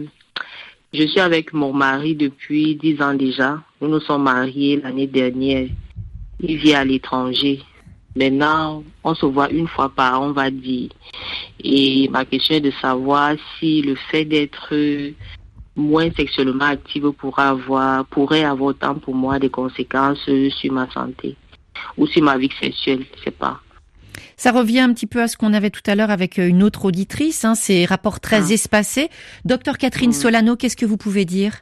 [0.94, 3.62] je suis avec mon mari depuis dix ans déjà.
[3.80, 5.70] Nous nous sommes mariés l'année dernière.
[6.42, 7.62] Il vit à l'étranger.
[8.18, 10.90] Maintenant, on se voit une fois par an, on va dire.
[11.64, 14.74] Et ma question est de savoir si le fait d'être
[15.76, 21.36] moins sexuellement active pourra avoir, pourrait avoir autant pour moi des conséquences sur ma santé
[21.98, 23.60] ou sur ma vie sexuelle, je sais pas.
[24.38, 26.64] Ça revient un petit peu à ce qu'on avait tout à l'heure avec euh, une
[26.64, 28.54] autre auditrice, hein, ces rapports très Ah.
[28.54, 29.10] espacés.
[29.46, 30.14] Docteur Catherine Mm.
[30.14, 31.54] Solano, qu'est-ce que vous pouvez dire?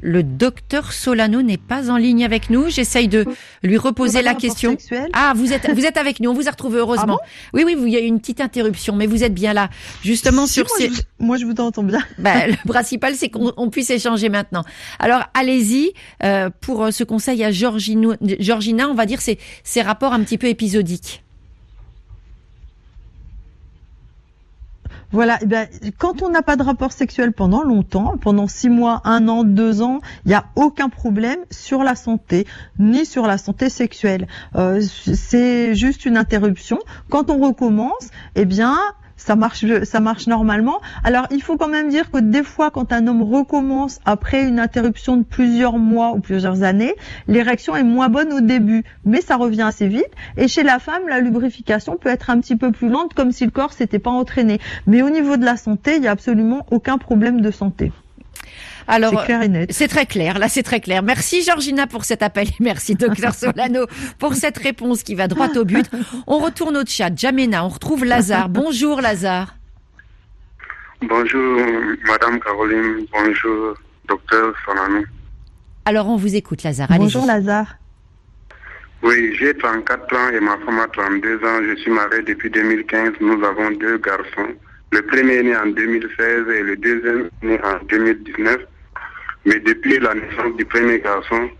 [0.00, 2.68] Le docteur Solano n'est pas en ligne avec nous.
[2.68, 3.24] J'essaye de
[3.62, 4.76] lui reposer la question.
[5.12, 6.30] Ah, vous êtes, vous êtes avec nous.
[6.30, 7.18] On vous a retrouvé heureusement.
[7.22, 9.70] Ah oui, oui, il y a eu une petite interruption, mais vous êtes bien là.
[10.02, 10.88] Justement Si, sur moi, ces.
[10.88, 12.00] je, vous- moi je vous entends bien.
[12.18, 14.64] Bah, le principal, c'est qu'on on puisse échanger maintenant.
[14.98, 15.92] Alors, allez-y
[16.24, 18.88] euh, pour euh, ce conseil à Georgino- Georgina.
[18.88, 21.22] On va dire ces ces rapports un petit peu épisodiques.
[25.10, 29.00] Voilà, eh ben, quand on n'a pas de rapport sexuel pendant longtemps, pendant six mois,
[29.04, 32.46] un an, deux ans, il n'y a aucun problème sur la santé,
[32.78, 34.26] ni sur la santé sexuelle.
[34.54, 36.78] Euh, c'est juste une interruption.
[37.08, 38.76] Quand on recommence, eh bien,
[39.18, 40.80] ça marche, ça marche normalement.
[41.04, 44.58] Alors, il faut quand même dire que des fois, quand un homme recommence après une
[44.58, 46.94] interruption de plusieurs mois ou plusieurs années,
[47.26, 50.08] l'érection est moins bonne au début, mais ça revient assez vite.
[50.36, 53.44] Et chez la femme, la lubrification peut être un petit peu plus lente, comme si
[53.44, 54.60] le corps s'était pas entraîné.
[54.86, 57.92] Mais au niveau de la santé, il n'y a absolument aucun problème de santé.
[58.86, 59.72] Alors, C'est clair et net.
[59.72, 61.02] C'est très clair, là c'est très clair.
[61.02, 63.86] Merci Georgina pour cet appel et merci docteur Solano
[64.18, 65.86] pour cette réponse qui va droit au but.
[66.26, 67.10] On retourne au chat.
[67.14, 68.48] Jamena, on retrouve Lazare.
[68.48, 69.54] Bonjour Lazare.
[71.02, 71.60] Bonjour,
[72.06, 73.06] Madame Caroline.
[73.12, 73.74] Bonjour,
[74.08, 75.04] Docteur Solano.
[75.84, 76.90] Alors on vous écoute Lazare.
[76.90, 77.04] Allez-y.
[77.04, 77.76] Bonjour Lazare.
[79.02, 81.62] Oui, j'ai 34 ans et ma femme a 32 ans.
[81.62, 83.12] Je suis marié depuis 2015.
[83.20, 84.54] Nous avons deux garçons.
[84.90, 88.56] Le premier est né en 2016 et le deuxième est né en 2019.
[89.44, 91.50] Mais depuis la naissance du premier garçon,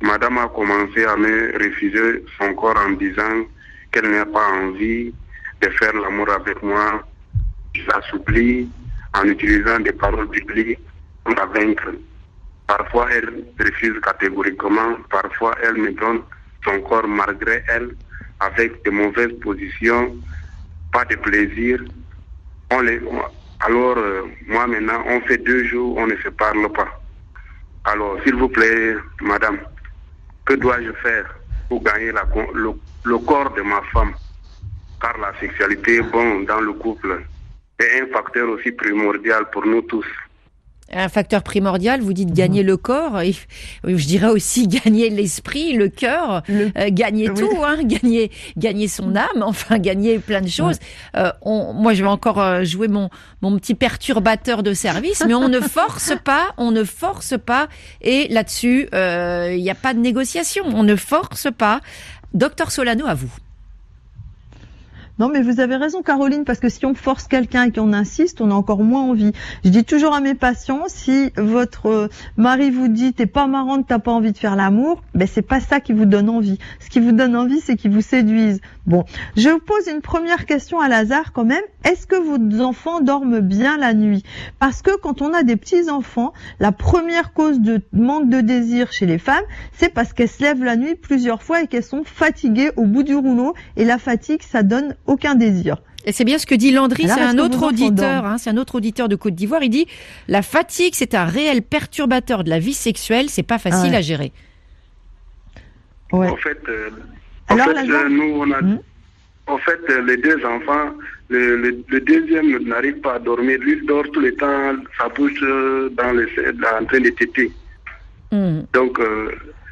[0.00, 3.44] Madame a commencé à me refuser son corps en disant
[3.92, 5.12] qu'elle n'a pas envie
[5.60, 7.02] de faire l'amour avec moi.
[7.74, 8.64] Je
[9.14, 10.78] en utilisant des paroles bibliques
[11.24, 11.92] pour la vaincre.
[12.66, 14.96] Parfois, elle refuse catégoriquement.
[15.10, 16.22] Parfois, elle me donne
[16.64, 17.94] son corps malgré elle,
[18.40, 20.16] avec de mauvaises positions,
[20.92, 21.80] pas de plaisir.
[22.70, 23.00] On les,
[23.60, 27.00] alors, euh, moi maintenant, on fait deux jours, on ne se parle pas.
[27.84, 29.58] Alors, s'il vous plaît, madame,
[30.44, 31.26] que dois-je faire
[31.68, 32.12] pour gagner
[32.54, 32.70] le,
[33.04, 34.12] le corps de ma femme?
[35.00, 37.24] Car la sexualité, bon, dans le couple,
[37.78, 40.06] est un facteur aussi primordial pour nous tous.
[40.90, 43.34] Un facteur primordial, vous dites gagner le corps, et
[43.84, 47.36] je dirais aussi gagner l'esprit, le cœur, euh, gagner Oui.
[47.38, 50.78] tout, hein, gagner, gagner son âme, enfin gagner plein de choses.
[51.16, 53.10] Euh, on, moi, je vais encore euh, jouer mon,
[53.42, 57.68] mon petit perturbateur de service, mais on ne force pas, on ne force pas,
[58.00, 61.80] et là-dessus, euh, il n'y a pas de négociation, on ne force pas.
[62.34, 63.30] Docteur Solano, à vous.
[65.18, 68.40] Non, mais vous avez raison, Caroline, parce que si on force quelqu'un et qu'on insiste,
[68.40, 69.32] on a encore moins envie.
[69.64, 73.86] Je dis toujours à mes patients, si votre euh, mari vous dit t'es pas marrante,
[73.88, 76.58] t'as pas envie de faire l'amour, ben c'est pas ça qui vous donne envie.
[76.78, 78.60] Ce qui vous donne envie, c'est qu'il vous séduise.
[78.86, 79.04] Bon,
[79.36, 81.64] je vous pose une première question à Lazare quand même.
[81.84, 84.22] Est-ce que vos enfants dorment bien la nuit?
[84.60, 88.92] Parce que quand on a des petits enfants, la première cause de manque de désir
[88.92, 92.04] chez les femmes, c'est parce qu'elles se lèvent la nuit plusieurs fois et qu'elles sont
[92.04, 93.54] fatiguées au bout du rouleau.
[93.76, 95.76] Et la fatigue, ça donne aucun désir.
[96.04, 98.76] Et c'est bien ce que dit Landry, c'est un autre auditeur, hein, c'est un autre
[98.76, 99.62] auditeur de Côte d'Ivoire.
[99.64, 99.86] Il dit
[100.28, 103.96] la fatigue, c'est un réel perturbateur de la vie sexuelle, c'est pas facile Ah ouais.
[103.96, 104.32] à gérer.
[106.12, 106.28] Ouais.
[106.28, 106.88] En fait, euh,
[107.50, 108.60] en Alors, fait euh, zone- nous, on a.
[108.62, 108.78] Hmm?
[109.46, 110.90] En fait, euh, les deux enfants,
[111.28, 113.58] le, le- le deuxième n'arrive pas à dormir.
[113.60, 116.26] Lui, il dort tout le temps, sa bouche euh, dans le,
[116.80, 117.50] en train de téter.
[118.30, 118.60] Hmm.
[118.72, 119.30] Donc, euh,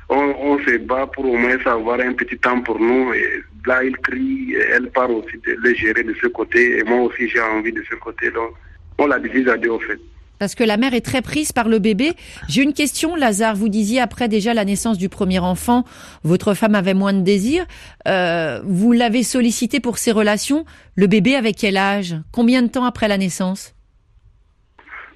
[0.09, 3.13] on, on se bat pour au moins avoir un petit temps pour nous.
[3.15, 6.79] Et là, il crie, elle part aussi de le gérer de ce côté.
[6.79, 8.31] Et moi aussi, j'ai envie de ce côté.
[8.31, 8.51] Donc,
[8.99, 9.99] on la divise à deux, en fait.
[10.39, 12.13] Parce que la mère est très prise par le bébé.
[12.47, 13.57] J'ai une question, Lazare.
[13.57, 15.85] Vous disiez après déjà la naissance du premier enfant,
[16.25, 17.65] votre femme avait moins de désir.
[18.07, 20.67] Euh, vous l'avez sollicité pour ses relations.
[20.95, 22.17] Le bébé avec quel âge?
[22.33, 23.75] Combien de temps après la naissance?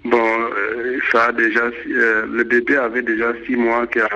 [0.06, 4.06] Bon, euh, ça a déjà, euh, le bébé avait déjà six mois quand,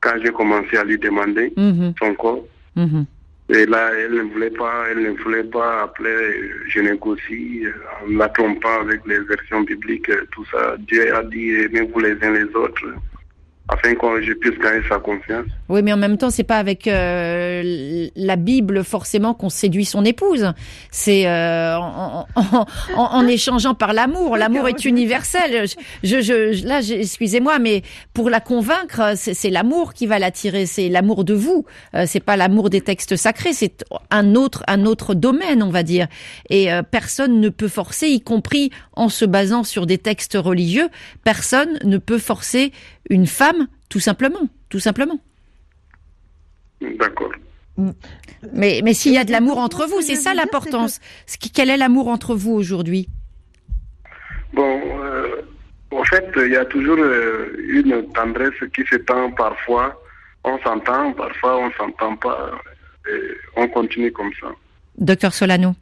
[0.00, 2.44] quand j'ai commencé à lui demander Mhm, son corps.
[2.74, 3.06] mhm.
[3.48, 7.72] Et là, elle ne voulait pas, elle ne voulait pas appeler, je négocie, euh,
[8.04, 10.76] en la trompant avec les versions bibliques, euh, tout ça.
[10.80, 12.84] Dieu a dit, aimez-vous les uns les autres,
[13.68, 15.46] afin que je puisse gagner sa confiance.
[15.68, 20.04] Oui, mais en même temps, c'est pas avec euh, la Bible forcément qu'on séduit son
[20.04, 20.52] épouse.
[20.92, 24.36] C'est euh, en, en- en- en échangeant par l'amour.
[24.36, 25.66] L'amour est universel.
[26.04, 27.82] Je, je, je- là, j'ai- excusez-moi, mais
[28.14, 30.66] pour la convaincre, c'est c'est l'amour qui va l'attirer.
[30.66, 31.64] C'est l'amour de vous.
[31.94, 33.52] Euh, c'est pas l'amour des textes sacrés.
[33.52, 36.06] C'est un autre, un autre domaine, on va dire.
[36.50, 40.88] Et euh, personne ne peut forcer, y compris en se basant sur des textes religieux.
[41.24, 42.70] Personne ne peut forcer
[43.08, 43.55] une femme,
[43.88, 45.18] tout simplement, tout simplement.
[46.80, 47.32] D'accord.
[48.52, 51.00] Mais, mais s'il y a de l'amour entre vous, c'est ça l'importance.
[51.54, 53.08] Quel est l'amour entre vous aujourd'hui?
[54.52, 55.42] Bon, euh,
[55.90, 60.00] en fait, il y a toujours euh, une tendresse qui s'étend parfois.
[60.44, 62.52] On s'entend, parfois on s'entend pas.
[63.10, 63.20] Et
[63.56, 64.48] on continue comme ça.
[64.98, 65.74] Docteur Solano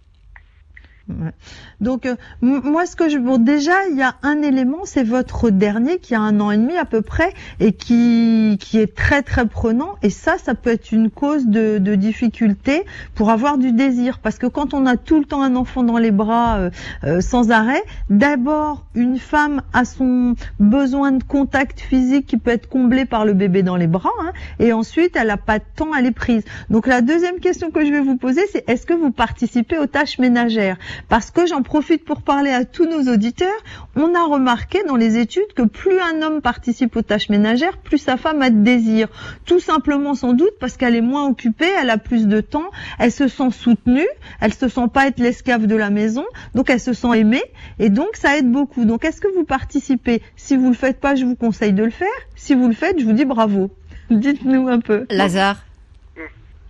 [1.07, 1.33] Ouais.
[1.81, 5.51] Donc euh, moi ce que je bon déjà il y a un élément c'est votre
[5.51, 9.23] dernier qui a un an et demi à peu près et qui qui est très
[9.23, 9.95] très prenant.
[10.03, 14.19] Et ça ça peut être une cause de, de difficulté pour avoir du désir.
[14.19, 16.71] Parce que quand on a tout le temps un enfant dans les bras euh,
[17.05, 22.69] euh, sans arrêt d'abord une femme a son besoin de contact physique qui peut être
[22.69, 25.95] comblé par le bébé dans les bras hein, et ensuite elle a pas de temps
[25.97, 28.95] elle est prise donc la deuxième question que je vais vous poser c'est est-ce que
[28.95, 30.77] vous participez aux tâches ménagères?
[31.09, 33.49] Parce que j'en profite pour parler à tous nos auditeurs.
[33.97, 37.99] On a remarqué dans les études que plus un homme participe aux tâches ménagères, plus
[37.99, 39.09] sa femme a de désir.
[39.45, 43.11] Tout simplement sans doute parce qu'elle est moins occupée, elle a plus de temps, elle
[43.11, 44.07] se sent soutenue,
[44.41, 47.43] elle se sent pas être l'esclave de la maison, donc elle se sent aimée
[47.79, 48.85] et donc ça aide beaucoup.
[48.85, 50.23] Donc est-ce que vous participez?
[50.37, 52.09] Si vous le faites pas, je vous conseille de le faire.
[52.37, 53.71] Si vous le faites, je vous dis bravo.
[54.11, 55.07] Dites-nous un peu.
[55.11, 55.65] Lazare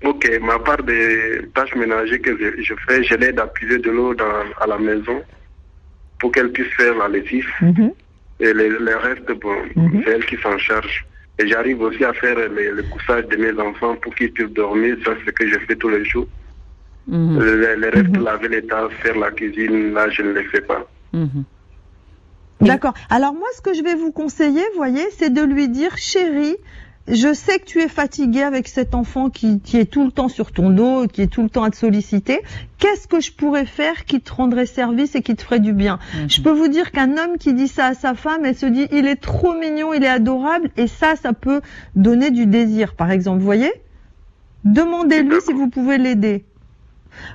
[0.04, 3.90] Ok, ma part des tâches ménagères que je, je fais, je l'aide à puiser de
[3.90, 5.22] l'eau dans- à la maison
[6.18, 7.48] pour qu'elle puisse faire la lessive.
[7.60, 7.92] Mhm.
[8.40, 10.02] Et le, le reste, bon, Mhm.
[10.04, 11.06] c'est elle qui s'en charge.
[11.38, 14.96] Et j'arrive aussi à faire le, le couchage de mes enfants pour qu'ils puissent dormir.
[15.04, 16.28] Ça, c'est ce que je fais tous les jours.
[17.08, 18.24] Le, le- le reste, Mhm.
[18.24, 20.86] laver les tasses, faire la cuisine, là, je ne le fais pas.
[21.12, 21.44] mhm.
[22.60, 22.94] D'accord.
[23.10, 26.56] Alors moi, ce que je vais vous conseiller, voyez, c'est de lui dire, chérie,
[27.06, 30.28] je sais que tu es fatiguée avec cet enfant qui, qui est tout le temps
[30.28, 32.40] sur ton dos, qui est tout le temps à te solliciter.
[32.78, 35.98] Qu'est-ce que je pourrais faire qui te rendrait service et qui te ferait du bien?
[36.14, 36.30] Mhm.
[36.30, 38.86] Je peux vous dire qu'un homme qui dit ça à sa femme, elle se dit,
[38.90, 41.60] il est trop mignon, il est adorable, et ça, ça peut
[41.94, 43.38] donner du désir, par exemple.
[43.38, 43.72] Vous voyez?
[44.64, 46.46] Demandez-lui si vous pouvez l'aider.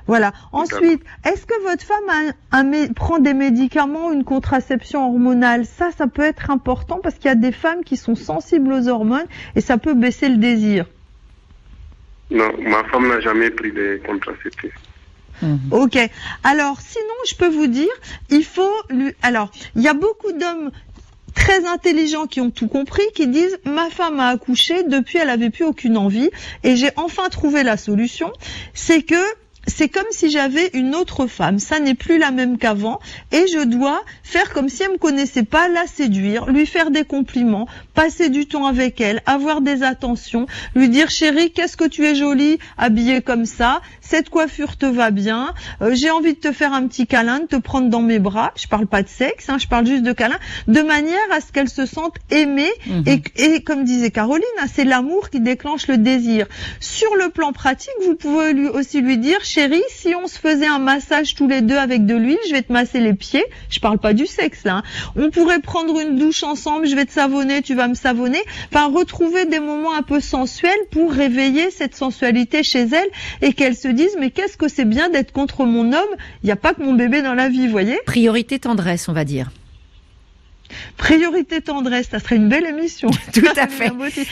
[0.06, 0.32] Voilà.
[0.52, 5.64] Ensuite, est-ce que votre femme a un mé- prend des médicaments, une contraception hormonale?
[5.66, 8.88] Ça, ça peut être important parce qu'il y a des femmes qui sont sensibles aux
[8.88, 9.26] hormones
[9.56, 10.86] et ça peut baisser le désir.
[12.30, 14.72] Non, ma femme n'a jamais pris de contraceptif.
[15.70, 15.96] Ok.
[16.44, 17.88] Alors, sinon, je peux vous dire,
[18.28, 19.12] il faut lui.
[19.22, 20.70] Alors, il y a beaucoup d'hommes
[21.34, 25.48] très intelligents qui ont tout compris, qui disent ma femme a accouché, depuis elle avait
[25.48, 26.28] plus aucune envie,
[26.62, 28.32] et j'ai enfin trouvé la solution,
[28.74, 29.14] c'est que
[29.66, 31.58] c'est comme si j'avais une autre femme.
[31.58, 33.00] Ça n'est plus la même qu'avant.
[33.32, 37.04] Et je dois faire comme si elle me connaissait pas, la séduire, lui faire des
[37.04, 42.06] compliments, passer du temps avec elle, avoir des attentions, lui dire chérie, qu'est-ce que tu
[42.06, 46.52] es jolie, habillée comme ça, cette coiffure te va bien, euh, j'ai envie de te
[46.52, 48.52] faire un petit câlin, de te prendre dans mes bras.
[48.56, 50.38] Je parle pas de sexe, hein, je parle juste de câlin,
[50.68, 52.72] de manière à ce qu'elle se sente aimée.
[52.86, 53.04] Mhm.
[53.06, 56.46] Et, et comme disait Caroline, hein, c'est l'amour qui déclenche le désir.
[56.80, 60.66] Sur le plan pratique, vous pouvez lui aussi lui dire, chérie, si on se faisait
[60.66, 63.44] un massage tous les deux avec de l'huile, je vais te masser les pieds.
[63.68, 64.76] Je parle pas du sexe là.
[64.76, 64.82] hein.
[65.16, 68.38] On pourrait prendre une douche ensemble, je vais te savonner, tu vas me savonner.
[68.72, 73.08] Enfin, retrouver des moments un peu sensuels pour réveiller cette sensualité chez elle
[73.42, 76.14] et qu'elle se dise, mais qu'est-ce que c'est bien d'être contre mon homme?
[76.42, 77.98] Il n'y a pas que mon bébé dans la vie, voyez?
[78.06, 79.50] Priorité tendresse, on va dire.
[80.96, 83.10] Priorité tendresse, ça serait une belle émission.
[83.32, 83.86] Tout à fait.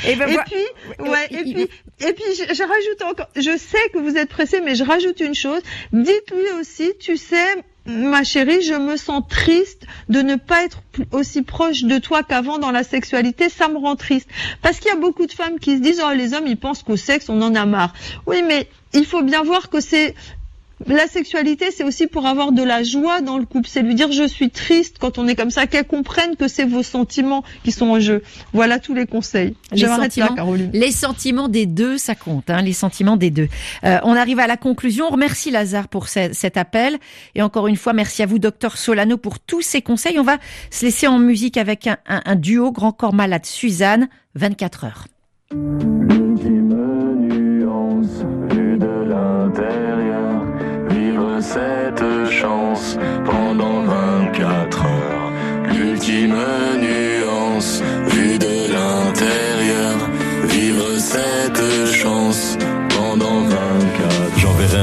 [0.07, 1.69] Et, puis, ouais, et puis,
[2.01, 5.21] et puis, je, je rajoute encore, je sais que vous êtes pressé, mais je rajoute
[5.21, 5.61] une chose.
[5.93, 10.83] Dites-lui aussi, tu sais, ma chérie, je me sens triste de ne pas être
[11.13, 13.49] aussi proche de toi qu'avant dans la sexualité.
[13.49, 14.29] Ça me rend triste.
[14.63, 16.83] Parce qu'il y a beaucoup de femmes qui se disent, oh, les hommes, ils pensent
[16.83, 17.95] qu'au sexe, on en a marre.
[18.27, 20.15] Oui, mais il faut bien voir que c'est,
[20.87, 23.69] la sexualité, c'est aussi pour avoir de la joie dans le couple.
[23.69, 26.65] C'est lui dire je suis triste quand on est comme ça, qu'elle comprenne que c'est
[26.65, 28.23] vos sentiments qui sont en jeu.
[28.53, 29.55] Voilà tous les conseils.
[29.73, 30.71] Les Je m'arrête là, sentiments, Caroline.
[30.73, 32.49] les sentiments des deux, ça compte.
[32.51, 33.49] Hein, les sentiments des deux.
[33.85, 35.07] Euh, on arrive à la conclusion.
[35.09, 36.99] On remercie Lazare pour ce- cet appel
[37.35, 40.19] et encore une fois, merci à vous, docteur Solano, pour tous ces conseils.
[40.19, 40.39] On va
[40.71, 46.28] se laisser en musique avec un, un- un duo Grand Corps Malade Suzanne, 24 heures.
[53.25, 55.33] Pendant 24 heures.
[55.75, 56.37] L'ultime
[56.81, 56.88] nuance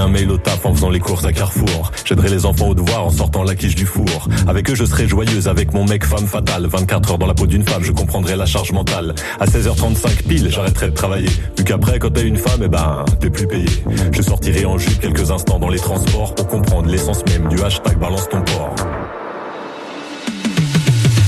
[0.06, 1.92] un mail au taf en faisant les courses à Carrefour.
[2.06, 4.28] J'aiderai les enfants au devoir en sortant la quiche du four.
[4.48, 6.68] Avec eux, je serai joyeuse avec mon mec femme fatale.
[6.68, 9.16] 24 heures dans la peau d'une femme, je comprendrai la charge mentale.
[9.40, 11.30] À 16h35 pile, j'arrêterai de travailler.
[11.58, 13.66] Vu qu'après, quand t'es une femme, eh ben, t'es plus payé.
[14.12, 17.98] Je sortirai en jupe quelques instants dans les transports pour comprendre l'essence même du hashtag
[17.98, 18.76] balance ton port.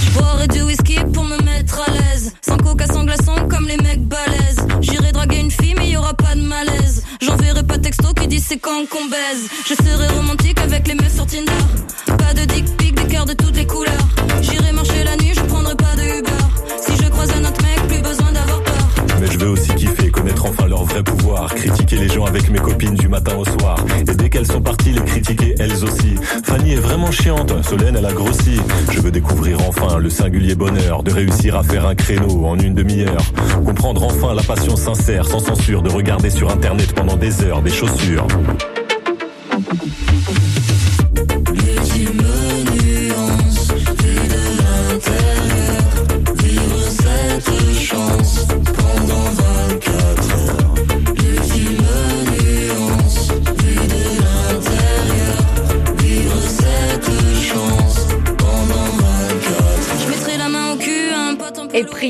[0.06, 2.32] Je boirai du whisky pour me mettre à l'aise.
[2.42, 4.68] Sans coca, sans glaçon, comme les mecs balèzes.
[4.82, 6.66] J'irai draguer une fille, mais y aura pas de malaise.
[7.22, 9.49] J'enverrai pas texto qui dit c'est quand qu'on baise.
[9.68, 11.51] Je serai romantique avec les meufs sur Tinder.
[12.05, 14.07] Pas de dick pic, des cœurs de toutes les couleurs.
[14.41, 16.32] J'irai marcher la nuit, je prendrai pas de Uber.
[16.86, 18.88] Si je croise un autre mec, plus besoin d'avoir peur.
[19.20, 19.77] Mais je veux aussi
[20.88, 21.54] vrai pouvoir.
[21.54, 23.78] Critiquer les gens avec mes copines du matin au soir.
[24.00, 26.16] Et dès qu'elles sont parties, les critiquer elles aussi.
[26.44, 28.60] Fanny est vraiment chiante, Solène elle a grossi.
[28.92, 32.74] Je veux découvrir enfin le singulier bonheur de réussir à faire un créneau en une
[32.74, 33.24] demi-heure.
[33.66, 37.72] Comprendre enfin la passion sincère, sans censure, de regarder sur internet pendant des heures des
[37.72, 38.28] chaussures.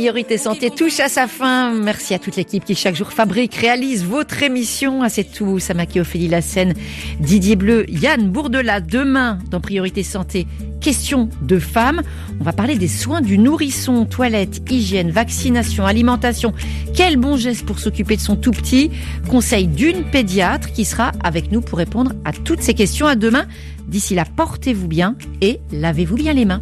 [0.08, 1.74] Priorité Santé touche à sa fin.
[1.74, 5.04] Merci à toute l'équipe qui chaque jour fabrique, réalise votre émission.
[5.04, 5.60] Ah, c'est tout.
[5.60, 6.76] Samaki Ophélie Lassène,
[7.20, 8.80] Didier Bleu, Yann Bourdelat.
[8.80, 10.48] Demain, dans Priorité Santé,
[10.80, 12.04] question de femmes.
[12.40, 16.54] On va parler des soins du nourrisson, toilette, hygiène, vaccination, alimentation.
[16.96, 18.92] Quel bon geste pour s'occuper de son tout petit.
[19.30, 23.08] Conseil d'une pédiatre qui sera avec nous pour répondre à toutes ces questions.
[23.08, 23.46] À demain.
[23.90, 26.62] D'ici là, portez-vous bien et lavez-vous bien les mains.